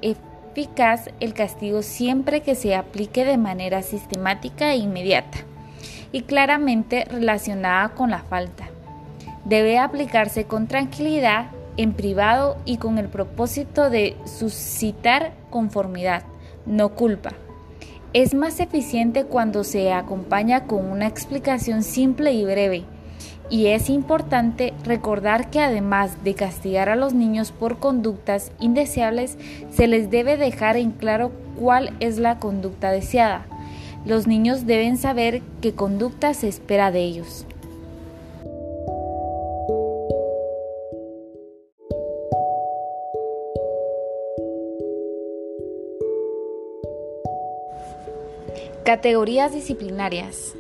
el 1.20 1.34
castigo 1.34 1.82
siempre 1.84 2.42
que 2.42 2.56
se 2.56 2.76
aplique 2.76 3.24
de 3.24 3.38
manera 3.38 3.82
sistemática 3.82 4.74
e 4.74 4.78
inmediata 4.78 5.38
y 6.12 6.24
claramente 6.24 7.06
relacionada 7.06 7.90
con 7.90 8.10
la 8.10 8.24
falta. 8.24 8.68
Debe 9.46 9.78
aplicarse 9.78 10.46
con 10.46 10.68
tranquilidad, 10.68 11.52
en 11.78 11.94
privado 11.94 12.58
y 12.66 12.78
con 12.78 12.98
el 12.98 13.08
propósito 13.08 13.90
de 13.90 14.18
suscitar 14.26 15.32
conformidad, 15.50 16.24
no 16.66 16.90
culpa. 16.90 17.32
Es 18.12 18.34
más 18.34 18.60
eficiente 18.60 19.24
cuando 19.24 19.64
se 19.64 19.94
acompaña 19.94 20.66
con 20.66 20.92
una 20.92 21.08
explicación 21.08 21.84
simple 21.84 22.34
y 22.34 22.44
breve 22.44 22.84
y 23.50 23.68
es 23.68 23.90
importante 23.90 24.74
recordar 24.84 25.50
que 25.50 25.60
además 25.60 26.24
de 26.24 26.36
castigar 26.36 26.90
a 26.90 26.96
los 26.96 27.14
niños 27.14 27.52
por 27.52 27.80
conductas 27.80 28.52
indeseables, 28.60 29.38
se 29.72 29.88
les 29.88 30.12
debe 30.12 30.38
dejar 30.38 30.78
en 30.78 30.92
claro 30.92 31.32
cuál 31.60 31.94
es 32.00 32.20
la 32.20 32.40
conducta 32.40 32.92
deseada. 32.92 33.46
Los 34.06 34.28
niños 34.28 34.66
deben 34.66 34.98
saber 34.98 35.42
qué 35.62 35.74
conducta 35.74 36.34
se 36.34 36.48
espera 36.48 36.92
de 36.92 37.02
ellos. 37.02 37.46
Categorías 48.86 49.54
disciplinarias. 49.54 50.56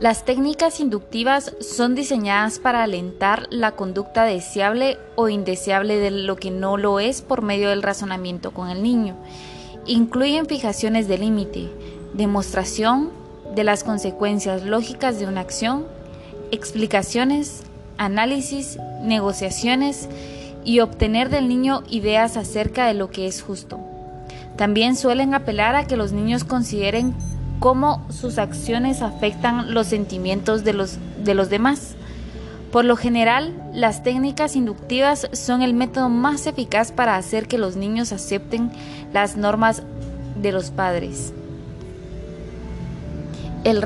Las 0.00 0.24
técnicas 0.24 0.78
inductivas 0.78 1.56
son 1.60 1.96
diseñadas 1.96 2.60
para 2.60 2.84
alentar 2.84 3.48
la 3.50 3.72
conducta 3.72 4.22
deseable 4.22 4.96
o 5.16 5.28
indeseable 5.28 5.98
de 5.98 6.12
lo 6.12 6.36
que 6.36 6.52
no 6.52 6.76
lo 6.76 7.00
es 7.00 7.20
por 7.20 7.42
medio 7.42 7.70
del 7.70 7.82
razonamiento 7.82 8.52
con 8.52 8.70
el 8.70 8.80
niño. 8.80 9.16
Incluyen 9.86 10.46
fijaciones 10.46 11.08
de 11.08 11.18
límite, 11.18 11.68
demostración 12.14 13.10
de 13.56 13.64
las 13.64 13.82
consecuencias 13.82 14.64
lógicas 14.64 15.18
de 15.18 15.26
una 15.26 15.40
acción, 15.40 15.84
explicaciones, 16.52 17.64
análisis, 17.96 18.78
negociaciones 19.02 20.08
y 20.64 20.78
obtener 20.78 21.28
del 21.28 21.48
niño 21.48 21.82
ideas 21.90 22.36
acerca 22.36 22.86
de 22.86 22.94
lo 22.94 23.10
que 23.10 23.26
es 23.26 23.42
justo. 23.42 23.80
También 24.56 24.94
suelen 24.94 25.34
apelar 25.34 25.74
a 25.74 25.88
que 25.88 25.96
los 25.96 26.12
niños 26.12 26.44
consideren 26.44 27.16
cómo 27.58 28.06
sus 28.10 28.38
acciones 28.38 29.02
afectan 29.02 29.74
los 29.74 29.86
sentimientos 29.86 30.64
de 30.64 30.72
los, 30.72 30.98
de 31.24 31.34
los 31.34 31.50
demás. 31.50 31.94
Por 32.72 32.84
lo 32.84 32.96
general, 32.96 33.54
las 33.72 34.02
técnicas 34.02 34.54
inductivas 34.54 35.28
son 35.32 35.62
el 35.62 35.74
método 35.74 36.08
más 36.08 36.46
eficaz 36.46 36.92
para 36.92 37.16
hacer 37.16 37.48
que 37.48 37.58
los 37.58 37.76
niños 37.76 38.12
acepten 38.12 38.70
las 39.12 39.36
normas 39.36 39.82
de 40.40 40.52
los 40.52 40.70
padres. 40.70 41.32
El 43.64 43.82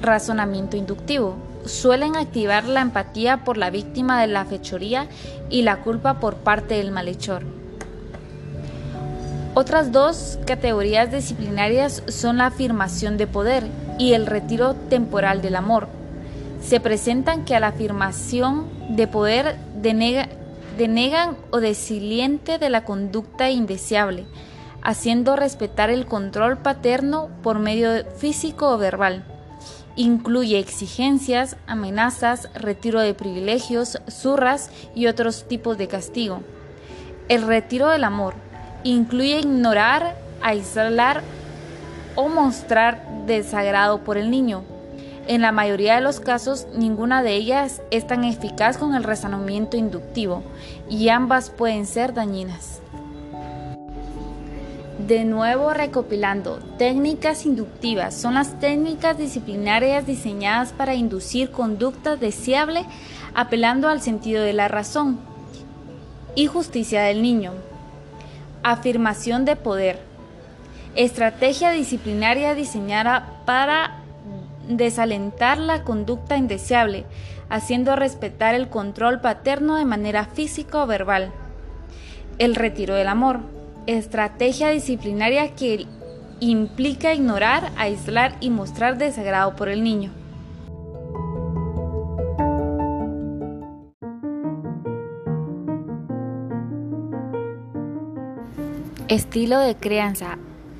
razonamiento 0.00 0.76
inductivo 0.76 1.36
suelen 1.64 2.16
activar 2.16 2.64
la 2.64 2.80
empatía 2.80 3.44
por 3.44 3.56
la 3.56 3.70
víctima 3.70 4.20
de 4.20 4.26
la 4.26 4.44
fechoría 4.44 5.06
y 5.48 5.62
la 5.62 5.80
culpa 5.82 6.18
por 6.18 6.36
parte 6.36 6.74
del 6.74 6.90
malhechor. 6.90 7.61
Otras 9.54 9.92
dos 9.92 10.38
categorías 10.46 11.12
disciplinarias 11.12 12.02
son 12.08 12.38
la 12.38 12.46
afirmación 12.46 13.18
de 13.18 13.26
poder 13.26 13.64
y 13.98 14.14
el 14.14 14.24
retiro 14.24 14.72
temporal 14.72 15.42
del 15.42 15.56
amor. 15.56 15.88
Se 16.62 16.80
presentan 16.80 17.44
que 17.44 17.54
a 17.54 17.60
la 17.60 17.66
afirmación 17.66 18.66
de 18.96 19.06
poder 19.06 19.58
denegan 19.82 21.36
o 21.50 21.60
desiliente 21.60 22.58
de 22.58 22.70
la 22.70 22.84
conducta 22.86 23.50
indeseable, 23.50 24.24
haciendo 24.80 25.36
respetar 25.36 25.90
el 25.90 26.06
control 26.06 26.56
paterno 26.56 27.28
por 27.42 27.58
medio 27.58 28.06
físico 28.16 28.70
o 28.70 28.78
verbal. 28.78 29.22
Incluye 29.96 30.58
exigencias, 30.60 31.58
amenazas, 31.66 32.48
retiro 32.54 33.00
de 33.00 33.12
privilegios, 33.12 33.98
zurras 34.08 34.70
y 34.94 35.08
otros 35.08 35.46
tipos 35.46 35.76
de 35.76 35.88
castigo. 35.88 36.40
El 37.28 37.42
retiro 37.42 37.88
del 37.88 38.04
amor 38.04 38.34
incluye 38.84 39.40
ignorar, 39.40 40.16
aislar 40.42 41.22
o 42.14 42.28
mostrar 42.28 43.06
desagrado 43.26 44.04
por 44.04 44.18
el 44.18 44.30
niño. 44.30 44.64
En 45.28 45.40
la 45.40 45.52
mayoría 45.52 45.94
de 45.94 46.00
los 46.00 46.18
casos, 46.18 46.66
ninguna 46.74 47.22
de 47.22 47.34
ellas 47.34 47.80
es 47.90 48.06
tan 48.06 48.24
eficaz 48.24 48.76
con 48.76 48.94
el 48.94 49.04
razonamiento 49.04 49.76
inductivo 49.76 50.42
y 50.90 51.08
ambas 51.10 51.50
pueden 51.50 51.86
ser 51.86 52.12
dañinas. 52.12 52.80
De 55.06 55.24
nuevo 55.24 55.74
recopilando, 55.74 56.58
técnicas 56.78 57.46
inductivas 57.46 58.14
son 58.14 58.34
las 58.34 58.58
técnicas 58.60 59.18
disciplinarias 59.18 60.06
diseñadas 60.06 60.72
para 60.72 60.94
inducir 60.94 61.50
conducta 61.50 62.16
deseable 62.16 62.84
apelando 63.34 63.88
al 63.88 64.00
sentido 64.00 64.44
de 64.44 64.52
la 64.52 64.68
razón 64.68 65.18
y 66.34 66.46
justicia 66.46 67.02
del 67.02 67.22
niño. 67.22 67.52
Afirmación 68.62 69.44
de 69.44 69.56
poder. 69.56 69.98
Estrategia 70.94 71.72
disciplinaria 71.72 72.54
diseñada 72.54 73.40
para 73.44 74.02
desalentar 74.68 75.58
la 75.58 75.82
conducta 75.82 76.36
indeseable, 76.36 77.04
haciendo 77.48 77.96
respetar 77.96 78.54
el 78.54 78.68
control 78.68 79.20
paterno 79.20 79.76
de 79.76 79.84
manera 79.84 80.26
física 80.26 80.82
o 80.82 80.86
verbal. 80.86 81.32
El 82.38 82.54
retiro 82.54 82.94
del 82.94 83.08
amor. 83.08 83.40
Estrategia 83.86 84.68
disciplinaria 84.68 85.56
que 85.56 85.86
implica 86.38 87.14
ignorar, 87.14 87.72
aislar 87.76 88.36
y 88.40 88.50
mostrar 88.50 88.96
desagrado 88.96 89.56
por 89.56 89.68
el 89.68 89.82
niño. 89.82 90.12
Estilo 99.12 99.58
de 99.58 99.76
crianza. 99.76 100.38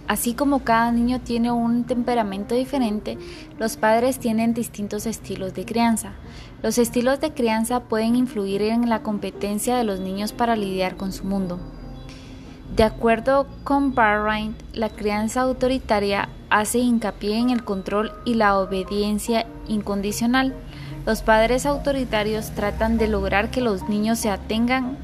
Así 0.09 0.33
como 0.33 0.61
cada 0.61 0.91
niño 0.91 1.21
tiene 1.21 1.51
un 1.51 1.85
temperamento 1.85 2.55
diferente, 2.55 3.19
los 3.59 3.77
padres 3.77 4.19
tienen 4.19 4.55
distintos 4.55 5.05
estilos 5.05 5.53
de 5.53 5.67
crianza. 5.67 6.13
Los 6.63 6.79
estilos 6.79 7.21
de 7.21 7.35
crianza 7.35 7.81
pueden 7.81 8.17
influir 8.17 8.63
en 8.63 8.89
la 8.89 9.03
competencia 9.03 9.77
de 9.77 9.85
los 9.85 10.01
niños 10.01 10.33
para 10.33 10.57
lidiar 10.57 10.97
con 10.97 11.13
su 11.13 11.25
mundo. 11.25 11.61
De 12.75 12.85
acuerdo 12.85 13.47
con 13.65 13.95
Barright, 13.95 14.57
la 14.73 14.89
crianza 14.89 15.43
autoritaria 15.43 16.31
hace 16.49 16.79
hincapié 16.79 17.37
en 17.37 17.51
el 17.51 17.65
control 17.65 18.13
y 18.25 18.33
la 18.33 18.59
obediencia 18.59 19.45
incondicional. 19.69 20.55
Los 21.05 21.21
padres 21.21 21.67
autoritarios 21.67 22.53
tratan 22.53 22.97
de 22.97 23.09
lograr 23.09 23.51
que 23.51 23.61
los 23.61 23.91
niños 23.91 24.21
se 24.21 24.31
atengan 24.31 24.97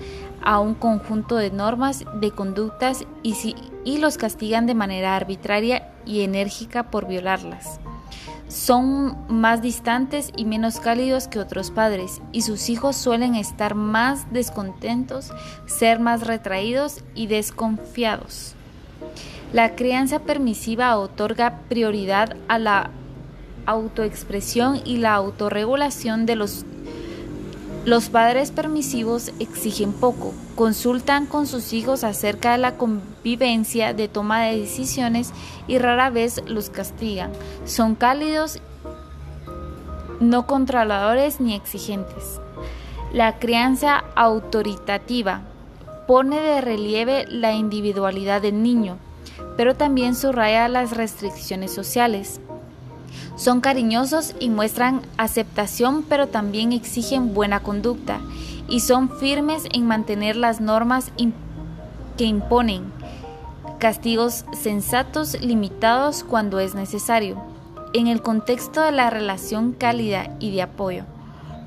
a 0.49 0.61
un 0.61 0.75
conjunto 0.75 1.37
de 1.37 1.51
normas, 1.51 2.07
de 2.23 2.31
conductas 2.31 3.05
y, 3.23 3.55
y 3.85 3.99
los 3.99 4.17
castigan 4.17 4.65
de 4.65 4.73
manera 4.73 5.15
arbitraria 5.15 5.93
y 6.07 6.23
enérgica 6.23 6.91
por 6.91 7.07
violarlas. 7.07 7.79
Son 8.49 9.15
más 9.29 9.61
distantes 9.61 10.33
y 10.39 10.47
menos 10.47 10.81
cálidos 10.81 11.29
que 11.29 11.39
otros 11.39 11.71
padres 11.71 12.23
y 12.33 12.41
sus 12.41 12.71
hijos 12.71 12.97
suelen 12.97 13.35
estar 13.35 13.75
más 13.75 14.33
descontentos, 14.33 15.33
ser 15.67 16.01
más 16.01 16.27
retraídos 16.27 17.05
y 17.15 17.27
desconfiados. 17.27 18.55
La 19.53 19.77
crianza 19.77 20.21
permisiva 20.21 20.97
otorga 20.97 21.59
prioridad 21.69 22.39
a 22.49 22.59
la 22.59 22.91
autoexpresión 23.67 24.81
y 24.83 24.97
la 24.97 25.13
autorregulación 25.13 26.25
de 26.25 26.37
los 26.37 26.65
los 27.85 28.11
padres 28.11 28.51
permisivos 28.51 29.33
exigen 29.39 29.93
poco, 29.93 30.35
consultan 30.57 31.27
con 31.27 31.47
sus 31.47 31.73
hijos 31.73 32.05
acerca 32.05 32.53
de 32.53 32.59
la 32.59 32.77
convivencia, 32.77 33.95
de 33.95 34.09
toma 34.09 34.43
de 34.43 34.59
decisiones 34.59 35.33
y 35.67 35.79
rara 35.79 36.11
vez 36.11 36.43
los 36.47 36.71
castigan. 36.71 37.33
Son 37.65 37.95
cálidos, 37.95 38.61
no 40.21 40.47
controladores 40.47 41.41
ni 41.41 41.55
exigentes. 41.55 42.41
La 43.13 43.39
crianza 43.39 44.05
autoritativa 44.17 45.43
pone 46.07 46.41
de 46.41 46.61
relieve 46.61 47.27
la 47.29 47.53
individualidad 47.53 48.43
del 48.43 48.63
niño, 48.63 48.99
pero 49.57 49.77
también 49.77 50.15
subraya 50.15 50.69
las 50.69 50.97
restricciones 50.97 51.73
sociales. 51.73 52.41
Son 53.39 53.61
cariñosos 53.61 54.35
y 54.41 54.51
muestran 54.51 55.01
aceptación, 55.17 56.03
pero 56.03 56.27
también 56.27 56.73
exigen 56.73 57.35
buena 57.35 57.61
conducta 57.61 58.19
y 58.69 58.81
son 58.81 59.17
firmes 59.19 59.63
en 59.73 59.87
mantener 59.87 60.35
las 60.35 60.61
normas 60.61 61.13
que 62.17 62.25
imponen, 62.25 62.93
castigos 63.79 64.45
sensatos 64.53 65.41
limitados 65.41 66.25
cuando 66.25 66.59
es 66.59 66.75
necesario, 66.75 67.41
en 67.95 68.09
el 68.09 68.23
contexto 68.23 68.83
de 68.83 68.91
la 68.91 69.09
relación 69.09 69.73
cálida 69.73 70.35
y 70.41 70.51
de 70.51 70.63
apoyo. 70.63 71.05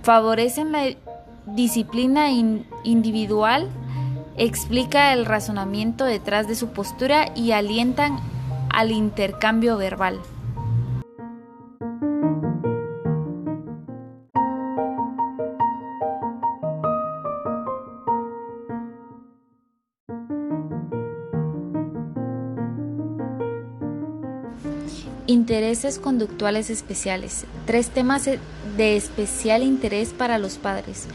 Favorecen 0.04 0.74
la 0.74 0.90
disciplina 1.46 2.32
individual, 2.84 3.70
explica 4.36 5.14
el 5.14 5.26
razonamiento 5.26 6.04
detrás 6.04 6.50
de 6.50 6.56
su 6.56 6.68
postura 6.74 7.32
y 7.34 7.54
alientan 7.54 8.20
al 8.70 8.92
intercambio 8.92 9.78
verbal. 9.78 10.20
Intereses 25.52 26.00
conductuales 26.00 26.70
especiales. 26.70 27.44
Tres 27.66 27.90
temas 27.90 28.24
de 28.24 28.96
especial 28.96 29.64
interés 29.64 30.14
para 30.14 30.38
los 30.38 30.58
padres. 30.58 31.08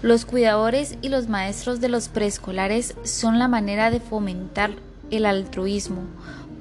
Los 0.00 0.24
cuidadores 0.24 0.96
y 1.02 1.10
los 1.10 1.28
maestros 1.28 1.78
de 1.82 1.90
los 1.90 2.08
preescolares 2.08 2.94
son 3.02 3.38
la 3.38 3.48
manera 3.48 3.90
de 3.90 4.00
fomentar 4.00 4.70
el 5.10 5.26
altruismo, 5.26 6.04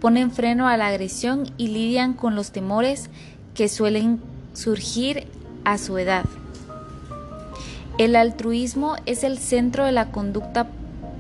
ponen 0.02 0.30
freno 0.30 0.68
a 0.68 0.76
la 0.76 0.88
agresión 0.88 1.50
y 1.56 1.70
lidian 1.70 2.16
con 2.16 2.36
los 2.36 2.52
temores 2.52 3.10
que 3.54 3.70
suelen 3.70 4.20
surgir 4.52 5.26
a 5.64 5.78
su 5.78 5.98
edad. 5.98 6.26
El 7.98 8.18
altruismo 8.18 8.98
es 9.06 9.24
el 9.24 9.38
centro 9.38 9.86
de 9.86 9.94
la 9.94 10.12
conducta 10.12 10.68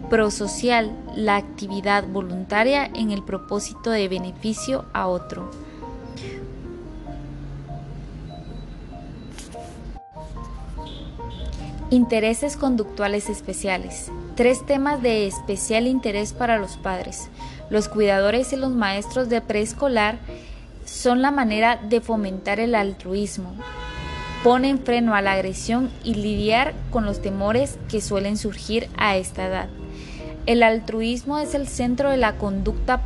prosocial, 0.09 0.91
la 1.15 1.37
actividad 1.37 2.05
voluntaria 2.05 2.83
en 2.93 3.11
el 3.11 3.23
propósito 3.23 3.91
de 3.91 4.09
beneficio 4.09 4.83
a 4.91 5.07
otro. 5.07 5.70
Intereses 11.91 12.55
conductuales 12.55 13.29
especiales. 13.29 14.09
Tres 14.37 14.65
temas 14.65 15.01
de 15.01 15.27
especial 15.27 15.87
interés 15.87 16.31
para 16.31 16.57
los 16.57 16.77
padres. 16.77 17.27
Los 17.69 17.89
cuidadores 17.89 18.53
y 18.53 18.55
los 18.55 18.71
maestros 18.71 19.27
de 19.27 19.41
preescolar 19.41 20.17
son 20.85 21.21
la 21.21 21.31
manera 21.31 21.75
de 21.75 21.99
fomentar 21.99 22.61
el 22.61 22.75
altruismo. 22.75 23.53
Ponen 24.41 24.79
freno 24.79 25.15
a 25.15 25.21
la 25.21 25.33
agresión 25.33 25.91
y 26.01 26.13
lidiar 26.13 26.73
con 26.91 27.03
los 27.03 27.21
temores 27.21 27.77
que 27.89 27.99
suelen 27.99 28.37
surgir 28.37 28.87
a 28.95 29.17
esta 29.17 29.45
edad. 29.45 29.67
El 30.45 30.63
altruismo 30.63 31.39
es 31.39 31.55
el 31.55 31.67
centro 31.67 32.09
de 32.09 32.15
la 32.15 32.37
conducta 32.37 33.05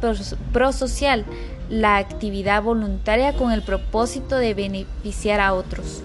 prosocial, 0.53 1.25
la 1.71 1.97
actividad 1.97 2.61
voluntaria 2.61 3.33
con 3.33 3.51
el 3.51 3.63
propósito 3.63 4.37
de 4.37 4.53
beneficiar 4.53 5.39
a 5.39 5.55
otros. 5.55 6.03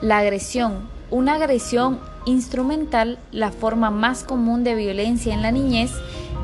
La 0.00 0.18
agresión 0.18 0.90
una 1.12 1.34
agresión 1.34 2.00
instrumental, 2.24 3.18
la 3.32 3.52
forma 3.52 3.90
más 3.90 4.24
común 4.24 4.64
de 4.64 4.74
violencia 4.74 5.34
en 5.34 5.42
la 5.42 5.52
niñez 5.52 5.92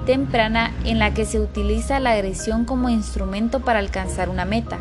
temprana 0.04 0.74
en 0.84 0.98
la 0.98 1.14
que 1.14 1.24
se 1.24 1.40
utiliza 1.40 2.00
la 2.00 2.12
agresión 2.12 2.66
como 2.66 2.90
instrumento 2.90 3.60
para 3.60 3.78
alcanzar 3.78 4.28
una 4.28 4.44
meta. 4.44 4.78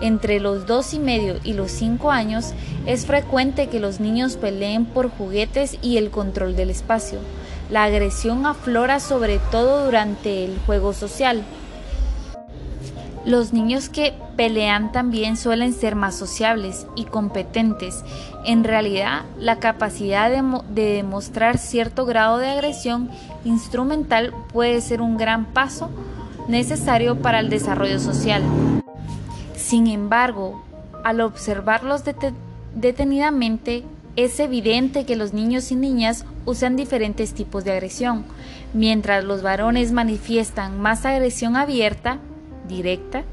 Entre 0.00 0.38
los 0.38 0.66
dos 0.66 0.94
y 0.94 1.00
medio 1.00 1.40
y 1.42 1.52
los 1.52 1.72
cinco 1.72 2.12
años 2.12 2.52
es 2.86 3.06
frecuente 3.06 3.68
que 3.68 3.80
los 3.80 3.98
niños 3.98 4.36
peleen 4.36 4.84
por 4.84 5.10
juguetes 5.10 5.78
y 5.82 5.96
el 5.96 6.10
control 6.10 6.54
del 6.54 6.70
espacio. 6.70 7.18
La 7.70 7.84
agresión 7.84 8.46
aflora 8.46 9.00
sobre 9.00 9.40
todo 9.50 9.84
durante 9.84 10.44
el 10.44 10.56
juego 10.64 10.92
social. 10.92 11.42
Los 13.24 13.54
niños 13.54 13.88
que 13.88 14.12
pelean 14.36 14.92
también 14.92 15.38
suelen 15.38 15.72
ser 15.72 15.96
más 15.96 16.14
sociables 16.14 16.86
y 16.94 17.04
competentes. 17.04 18.04
En 18.44 18.64
realidad, 18.64 19.22
la 19.38 19.58
capacidad 19.58 20.30
de, 20.30 20.42
demostrar 20.74 21.56
cierto 21.56 22.04
grado 22.04 22.36
de 22.36 22.48
agresión 22.48 23.08
instrumental 23.46 24.34
puede 24.52 24.82
ser 24.82 25.00
un 25.00 25.16
gran 25.16 25.46
paso 25.46 25.88
necesario 26.48 27.16
para 27.22 27.40
el 27.40 27.48
desarrollo 27.48 27.98
social. 27.98 28.42
Sin 29.56 29.86
embargo, 29.86 30.62
al 31.02 31.22
observarlos 31.22 32.02
detenidamente, 32.74 33.84
es 34.16 34.38
evidente 34.38 35.06
que 35.06 35.16
los 35.16 35.32
niños 35.32 35.72
y 35.72 35.76
niñas 35.76 36.26
usan 36.44 36.76
diferentes 36.76 37.32
tipos 37.32 37.64
de 37.64 37.72
agresión. 37.72 38.26
Mientras 38.74 39.24
los 39.24 39.42
varones 39.42 39.92
manifiestan 39.92 40.78
más 40.78 41.06
agresión 41.06 41.56
abierta, 41.56 42.18
directa, 42.66 43.24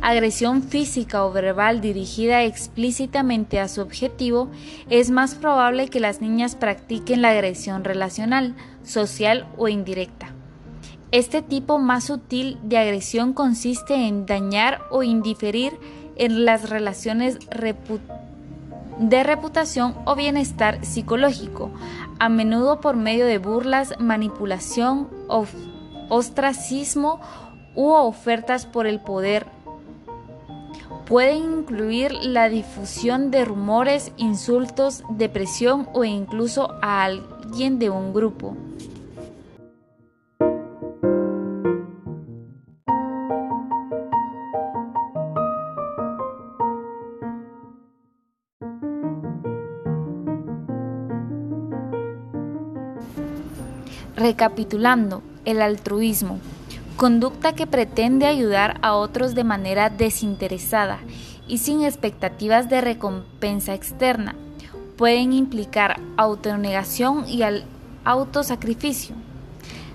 agresión 0.00 0.62
física 0.62 1.24
o 1.24 1.32
verbal 1.32 1.80
dirigida 1.80 2.44
explícitamente 2.44 3.60
a 3.60 3.68
su 3.68 3.80
objetivo, 3.80 4.50
es 4.88 5.10
más 5.10 5.34
probable 5.34 5.88
que 5.88 6.00
las 6.00 6.20
niñas 6.20 6.56
practiquen 6.56 7.22
la 7.22 7.30
agresión 7.30 7.84
relacional, 7.84 8.54
social 8.82 9.46
o 9.56 9.68
indirecta. 9.68 10.34
Este 11.12 11.42
tipo 11.42 11.78
más 11.78 12.04
sutil 12.04 12.58
de 12.62 12.78
agresión 12.78 13.32
consiste 13.32 14.06
en 14.06 14.26
dañar 14.26 14.82
o 14.90 15.02
indiferir 15.02 15.72
en 16.16 16.44
las 16.44 16.70
relaciones 16.70 17.38
de 18.98 19.22
reputación 19.24 19.96
o 20.04 20.14
bienestar 20.14 20.84
psicológico, 20.84 21.72
a 22.18 22.28
menudo 22.28 22.80
por 22.80 22.94
medio 22.96 23.26
de 23.26 23.38
burlas, 23.38 23.94
manipulación, 23.98 25.08
ostracismo 26.08 27.20
u 27.80 27.94
ofertas 27.94 28.66
por 28.66 28.86
el 28.86 29.00
poder. 29.00 29.46
Pueden 31.06 31.60
incluir 31.60 32.12
la 32.12 32.50
difusión 32.50 33.30
de 33.30 33.46
rumores, 33.46 34.12
insultos, 34.18 35.02
depresión 35.08 35.88
o 35.94 36.04
incluso 36.04 36.74
a 36.82 37.04
alguien 37.04 37.78
de 37.78 37.88
un 37.88 38.12
grupo. 38.12 38.54
Recapitulando, 54.16 55.22
el 55.46 55.62
altruismo 55.62 56.40
conducta 57.00 57.54
que 57.54 57.66
pretende 57.66 58.26
ayudar 58.26 58.78
a 58.82 58.92
otros 58.92 59.34
de 59.34 59.42
manera 59.42 59.88
desinteresada 59.88 60.98
y 61.48 61.56
sin 61.56 61.82
expectativas 61.82 62.68
de 62.68 62.82
recompensa 62.82 63.72
externa. 63.72 64.34
Pueden 64.98 65.32
implicar 65.32 65.98
autonegación 66.18 67.26
y 67.26 67.40
autosacrificio. 68.04 69.14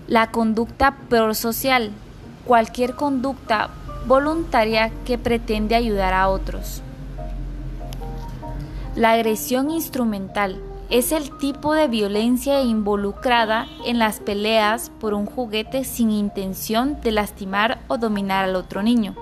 La 0.07 0.31
conducta 0.31 0.97
prosocial, 1.07 1.91
cualquier 2.43 2.95
conducta 2.95 3.69
voluntaria 4.07 4.91
que 5.05 5.19
pretende 5.19 5.75
ayudar 5.75 6.15
a 6.15 6.27
otros. 6.27 6.81
La 8.95 9.11
agresión 9.11 9.69
instrumental, 9.69 10.59
es 10.89 11.11
el 11.11 11.35
tipo 11.37 11.73
de 11.73 11.87
violencia 11.87 12.61
involucrada 12.61 13.67
en 13.85 13.97
las 13.97 14.19
peleas 14.19 14.91
por 14.99 15.13
un 15.13 15.25
juguete 15.25 15.83
sin 15.83 16.11
intención 16.11 17.01
de 17.01 17.11
lastimar 17.11 17.79
o 17.87 17.97
dominar 17.97 18.45
al 18.45 18.55
otro 18.55 18.83
niño. 18.83 19.15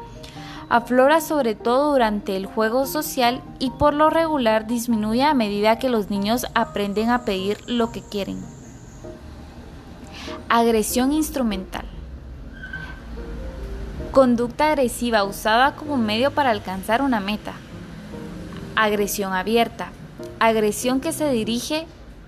Aflora 0.68 1.22
sobre 1.22 1.56
todo 1.56 1.92
durante 1.92 2.36
el 2.36 2.48
juego 2.48 2.86
social 2.86 3.42
y 3.60 3.70
por 3.70 3.94
lo 3.94 4.10
regular 4.10 4.68
disminuye 4.68 5.24
a 5.24 5.34
medida 5.34 5.80
que 5.80 5.90
los 5.90 6.10
niños 6.10 6.46
aprenden 6.54 7.10
a 7.10 7.24
pedir 7.24 7.58
lo 7.68 7.92
que 7.92 8.02
quieren. 8.02 8.44
Agresión 10.50 11.14
instrumental. 11.14 11.86
Conducta 14.12 14.68
agresiva 14.68 15.24
usada 15.24 15.76
como 15.76 15.98
medio 15.98 16.32
para 16.32 16.52
alcanzar 16.52 17.02
una 17.02 17.20
meta. 17.20 17.54
Agresión 18.76 19.34
abierta 19.34 19.92
agresión 20.40 21.00
que 21.00 21.12
se 21.12 21.30
dirige 21.30 21.86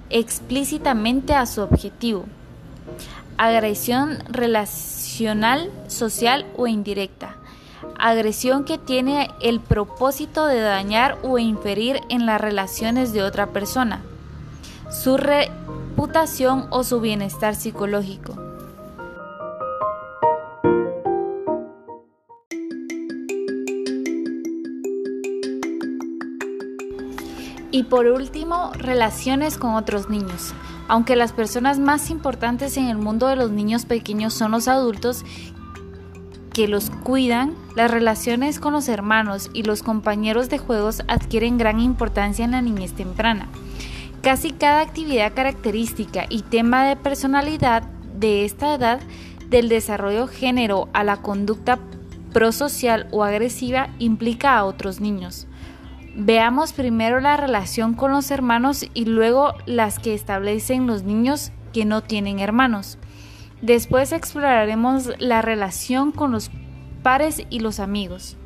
explícitamente 0.10 1.34
a 1.34 1.46
su 1.46 1.62
objetivo, 1.62 2.26
agresión 3.38 4.20
relacional, 4.30 5.72
social 5.88 6.46
o 6.58 6.68
indirecta, 6.68 7.36
agresión 7.98 8.66
que 8.66 8.78
tiene 8.78 9.30
el 9.42 9.60
propósito 9.60 10.46
de 10.46 10.62
dañar 10.62 11.18
o 11.24 11.40
inferir 11.40 12.02
en 12.10 12.26
las 12.26 12.40
relaciones 12.40 13.14
de 13.14 13.24
otra 13.24 13.48
persona, 13.48 14.02
su 14.92 15.18
reputación 15.18 16.68
o 16.70 16.84
su 16.84 17.02
bienestar 17.02 17.56
psicológico. 17.56 18.45
Y 27.76 27.84
por 27.84 28.08
último, 28.08 28.72
relaciones 28.78 29.58
con 29.58 29.76
otros 29.76 30.10
niños. 30.10 30.54
Aunque 30.88 31.18
las 31.18 31.34
personas 31.34 31.78
más 31.78 32.10
importantes 32.10 32.78
en 32.78 32.86
el 32.86 32.98
mundo 32.98 33.28
de 33.28 33.36
los 33.36 33.52
niños 33.52 33.84
pequeños 33.84 34.34
son 34.34 34.52
los 34.52 34.70
adultos 34.70 35.26
que 36.54 36.70
los 36.70 36.90
cuidan, 36.90 37.54
las 37.76 37.92
relaciones 37.92 38.62
con 38.62 38.72
los 38.72 38.88
hermanos 38.88 39.50
y 39.52 39.64
los 39.64 39.84
compañeros 39.84 40.48
de 40.48 40.58
juegos 40.58 41.04
adquieren 41.10 41.58
gran 41.58 41.82
importancia 41.82 42.46
en 42.46 42.52
la 42.52 42.62
niñez 42.62 42.94
temprana. 42.94 43.50
Casi 44.22 44.52
cada 44.52 44.80
actividad 44.80 45.34
característica 45.34 46.28
y 46.30 46.44
tema 46.44 46.86
de 46.86 46.96
personalidad 46.96 47.84
de 48.18 48.46
esta 48.46 48.74
edad, 48.74 49.02
del 49.50 49.68
desarrollo 49.68 50.28
género 50.28 50.88
a 50.94 51.04
la 51.04 51.18
conducta 51.18 51.80
prosocial 52.32 53.10
o 53.12 53.26
agresiva, 53.26 53.90
implica 54.00 54.58
a 54.58 54.64
otros 54.64 55.02
niños. 55.02 55.46
Veamos 56.18 56.72
primero 56.72 57.20
la 57.20 57.36
relación 57.36 57.94
con 57.94 58.14
los 58.14 58.32
hermanos 58.32 58.86
y 58.94 59.04
luego 59.04 59.54
las 59.66 60.00
que 60.00 60.14
establecen 60.14 60.88
los 60.88 61.04
niños 61.04 61.52
que 61.74 61.84
no 61.84 62.04
tienen 62.04 62.40
hermanos. 62.40 62.98
Después 63.62 64.14
exploraremos 64.14 65.12
la 65.20 65.42
relación 65.42 66.14
con 66.14 66.32
los 66.32 66.52
pares 67.04 67.46
y 67.50 67.60
los 67.60 67.82
amigos. 67.82 68.38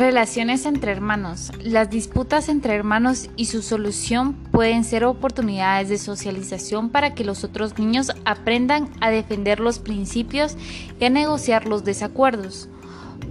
Relaciones 0.00 0.64
entre 0.64 0.92
hermanos. 0.92 1.52
Las 1.62 1.90
disputas 1.90 2.48
entre 2.48 2.74
hermanos 2.74 3.28
y 3.36 3.44
su 3.44 3.60
solución 3.60 4.32
pueden 4.50 4.82
ser 4.82 5.04
oportunidades 5.04 5.90
de 5.90 5.98
socialización 5.98 6.88
para 6.88 7.14
que 7.14 7.22
los 7.22 7.44
otros 7.44 7.78
niños 7.78 8.10
aprendan 8.24 8.88
a 9.02 9.10
defender 9.10 9.60
los 9.60 9.78
principios 9.78 10.56
y 10.98 11.04
a 11.04 11.10
negociar 11.10 11.66
los 11.66 11.84
desacuerdos. 11.84 12.70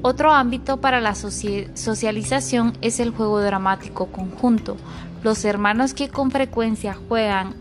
Otro 0.04 0.32
ámbito 0.32 0.80
para 0.80 1.02
la 1.02 1.16
socialización 1.16 2.78
es 2.82 3.00
el 3.00 3.10
juego 3.10 3.42
dramático 3.42 4.12
conjunto. 4.12 4.78
Los 5.24 5.46
hermanos 5.46 5.96
que 5.96 6.10
con 6.10 6.30
frecuencia 6.30 6.96
juegan 7.08 7.56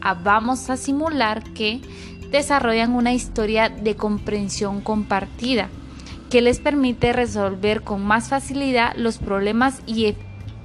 a 0.00 0.14
vamos 0.14 0.70
a 0.70 0.78
simular 0.78 1.44
que 1.52 1.82
desarrollan 2.30 2.94
una 2.94 3.12
historia 3.12 3.68
de 3.68 3.94
comprensión 3.94 4.80
compartida 4.80 5.68
que 6.30 6.42
les 6.42 6.60
permite 6.60 7.12
resolver 7.12 7.82
con 7.82 8.04
más 8.04 8.28
facilidad 8.28 8.94
los 8.96 9.18
problemas 9.18 9.80
y, 9.86 10.14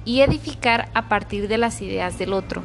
edificar 0.06 0.90
a 0.94 1.08
partir 1.08 1.48
de 1.48 1.58
las 1.58 1.80
ideas 1.80 2.18
del 2.18 2.34
otro. 2.34 2.62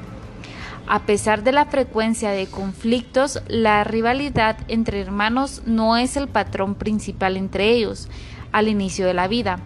A 0.88 1.04
pesar 1.04 1.44
de 1.44 1.52
la 1.52 1.66
frecuencia 1.66 2.32
de 2.32 2.48
conflictos, 2.48 3.42
la 3.48 3.84
rivalidad 3.84 4.58
entre 4.68 5.00
hermanos 5.00 5.62
no 5.66 5.98
es 5.98 6.18
el 6.18 6.28
patrón 6.28 6.76
principal 6.76 7.38
entre 7.38 7.70
ellos 7.70 8.10
al 8.52 8.68
inicio 8.68 9.06
de 9.06 9.14
la 9.14 9.28
vida. 9.28 9.60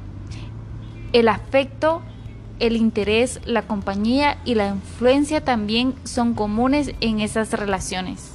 El 1.14 1.30
afecto, 1.30 2.02
el 2.60 2.76
interés, 2.76 3.40
la 3.46 3.64
compañía 3.64 4.38
y 4.46 4.56
la 4.56 4.68
influencia 4.68 5.44
también 5.44 5.96
son 6.04 6.34
comunes 6.34 6.94
en 7.00 7.22
esas 7.22 7.54
relaciones. 7.54 8.32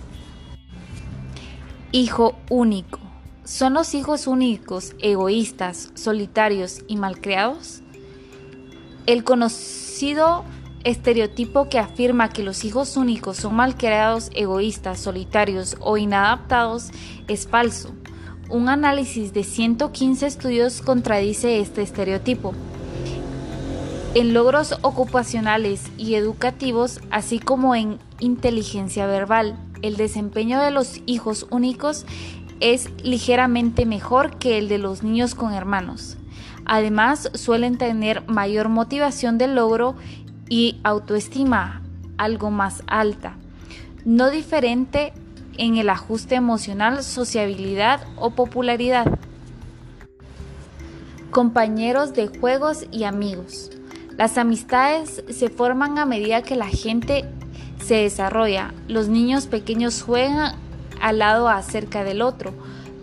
Hijo 1.92 2.36
único. 2.49 3.07
¿Son 3.49 3.72
los 3.72 3.94
hijos 3.94 4.26
únicos, 4.26 4.92
egoístas, 4.99 5.88
solitarios 5.94 6.82
y 6.86 6.96
malcriados? 6.96 7.80
El 9.07 9.24
conocido 9.24 10.44
estereotipo 10.84 11.70
que 11.70 11.78
afirma 11.78 12.28
que 12.28 12.42
los 12.42 12.66
hijos 12.66 12.99
únicos 12.99 13.38
son 13.38 13.57
malcriados, 13.57 14.30
egoístas, 14.34 15.01
solitarios 15.01 15.78
o 15.80 15.96
inadaptados 15.96 16.90
es 17.26 17.49
falso. 17.49 17.94
un 18.51 18.68
análisis 18.68 19.32
de 19.32 19.44
115 19.44 20.26
estudios 20.26 20.82
contradice 20.82 21.61
este 21.61 21.80
estereotipo. 21.80 22.53
En 24.14 24.34
logros 24.34 24.74
ocupacionales 24.82 25.84
y 25.96 26.16
educativos, 26.16 27.01
así 27.11 27.38
como 27.38 27.74
en 27.74 27.99
inteligencia 28.20 29.07
verbal, 29.07 29.59
el 29.82 29.96
desempeño 29.96 30.61
de 30.61 30.70
los 30.70 31.01
hijos 31.07 31.46
únicos 31.51 32.05
es 32.61 32.90
ligeramente 33.02 33.86
mejor 33.86 34.38
que 34.38 34.59
el 34.59 34.68
de 34.68 34.78
los 34.78 35.02
niños 35.02 35.34
con 35.34 35.52
hermanos. 35.52 36.16
Además, 36.64 37.30
suelen 37.34 37.78
tener 37.78 38.26
mayor 38.28 38.68
motivación 38.68 39.38
de 39.38 39.48
logro 39.48 39.94
y 40.48 40.80
autoestima 40.82 41.82
algo 42.18 42.50
más 42.50 42.82
alta, 42.86 43.36
no 44.04 44.30
diferente 44.30 45.12
en 45.56 45.76
el 45.76 45.88
ajuste 45.88 46.34
emocional, 46.34 47.02
sociabilidad 47.02 48.00
o 48.16 48.30
popularidad. 48.30 49.18
Compañeros 51.30 52.14
de 52.14 52.28
juegos 52.28 52.86
y 52.90 53.04
amigos. 53.04 53.70
Las 54.16 54.38
amistades 54.38 55.22
se 55.28 55.48
forman 55.48 55.98
a 55.98 56.06
medida 56.06 56.42
que 56.42 56.56
la 56.56 56.66
gente 56.66 57.24
se 57.84 57.96
desarrolla. 57.96 58.74
Los 58.88 59.09
niños 59.09 59.46
pequeños 59.46 60.02
juegan 60.02 60.56
al 61.01 61.18
lado 61.18 61.49
acerca 61.49 62.05
del 62.05 62.22
otro, 62.22 62.53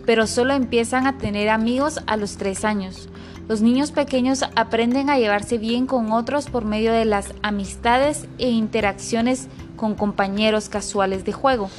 pero 0.04 0.26
solo 0.26 0.54
empiezan 0.54 1.06
a 1.06 1.18
tener 1.18 1.48
amigos 1.48 2.00
a 2.06 2.16
los 2.16 2.36
tres 2.36 2.64
años. 2.64 3.08
Los 3.48 3.62
niños 3.62 3.92
pequeños 3.92 4.44
aprenden 4.56 5.08
a 5.08 5.18
llevarse 5.18 5.56
bien 5.56 5.86
con 5.86 6.10
otros 6.10 6.50
por 6.50 6.64
medio 6.64 6.92
de 6.92 7.04
las 7.04 7.32
amistades 7.42 8.26
e 8.38 8.48
interacciones 8.50 9.48
con 9.76 9.94
compañeros 9.94 10.68
casuales 10.68 11.24
de 11.24 11.32
juego. 11.32 11.70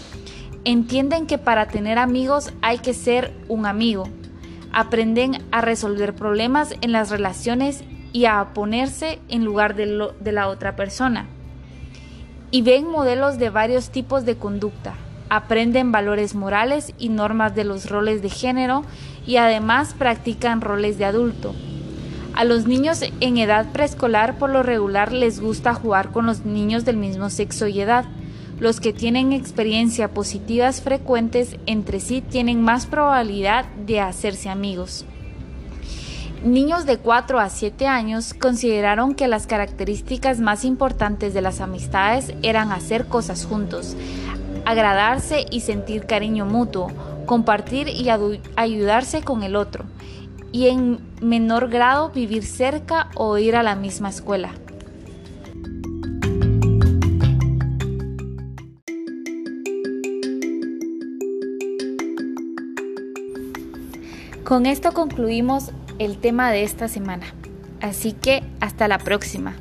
Entienden 0.64 1.28
que 1.28 1.38
para 1.38 1.68
tener 1.68 1.98
amigos 1.98 2.54
hay 2.62 2.78
que 2.78 2.94
ser 2.94 3.34
un 3.50 3.66
amigo. 3.66 4.08
Aprenden 4.72 5.44
a 5.52 5.62
resolver 5.62 6.16
problemas 6.16 6.74
en 6.82 6.94
las 6.94 7.10
relaciones 7.10 7.84
y 8.14 8.26
a 8.26 8.54
ponerse 8.54 9.20
en 9.28 9.44
lugar 9.44 9.76
de, 9.76 10.10
de 10.20 10.32
la 10.32 10.48
otra 10.48 10.76
persona. 10.78 11.28
Y 12.50 12.62
ven 12.62 12.90
modelos 12.90 13.38
de 13.40 13.50
varios 13.50 13.90
tipos 13.90 14.24
de 14.24 14.38
conducta, 14.38 14.94
aprenden 15.30 15.92
valores 15.92 16.36
morales 16.36 16.94
y 16.98 17.10
normas 17.10 17.56
de 17.56 17.64
los 17.64 17.90
roles 17.90 18.22
de 18.22 18.30
género 18.30 18.84
y 19.26 19.38
además 19.38 19.94
practican 19.98 20.62
roles 20.62 20.98
de 20.98 21.06
adulto. 21.06 21.54
A 22.34 22.44
los 22.44 22.68
niños 22.68 23.02
en 23.20 23.38
edad 23.38 23.72
preescolar 23.72 24.38
por 24.38 24.52
lo 24.52 24.62
regular 24.62 25.12
les 25.12 25.40
gusta 25.40 25.74
jugar 25.74 26.12
con 26.12 26.28
los 26.28 26.46
niños 26.46 26.86
del 26.86 26.98
mismo 26.98 27.30
sexo 27.30 27.68
y 27.68 27.82
edad. 27.82 28.06
Los 28.60 28.80
que 28.80 28.94
tienen 28.94 29.34
experiencias 29.34 30.12
positivas 30.12 30.82
frecuentes 30.82 31.58
entre 31.66 32.00
sí 32.00 32.22
tienen 32.22 32.62
más 32.62 32.86
probabilidad 32.86 33.66
de 33.86 34.02
hacerse 34.02 34.50
amigos. 34.50 35.06
Niños 36.44 36.86
de 36.86 36.98
4 36.98 37.40
a 37.40 37.50
7 37.50 37.88
años 37.88 38.36
consideraron 38.36 39.16
que 39.16 39.28
las 39.28 39.48
características 39.48 40.40
más 40.40 40.66
importantes 40.66 41.34
de 41.34 41.42
las 41.42 41.62
amistades 41.62 42.34
eran 42.44 42.72
hacer 42.72 43.08
cosas 43.08 43.46
juntos, 43.46 43.96
agradarse 44.68 45.46
y 45.50 45.62
sentir 45.62 46.06
cariño 46.06 46.46
mutuo, 46.46 46.92
compartir 47.26 47.88
y 47.88 48.10
ayudarse 48.58 49.22
con 49.22 49.44
el 49.44 49.56
otro, 49.56 49.86
y 50.52 50.68
en 50.68 51.00
menor 51.22 51.70
grado 51.70 52.10
vivir 52.10 52.46
cerca 52.46 53.10
o 53.16 53.38
ir 53.38 53.56
a 53.56 53.64
la 53.64 53.76
misma 53.76 54.10
escuela. 54.10 54.52
Con 64.44 64.66
esto 64.66 64.92
concluimos 64.92 65.72
el 65.98 66.18
tema 66.18 66.52
de 66.52 66.64
esta 66.64 66.90
semana. 66.90 67.26
Así 67.80 68.12
que 68.12 68.44
hasta 68.60 68.90
la 68.90 68.98
próxima. 68.98 69.56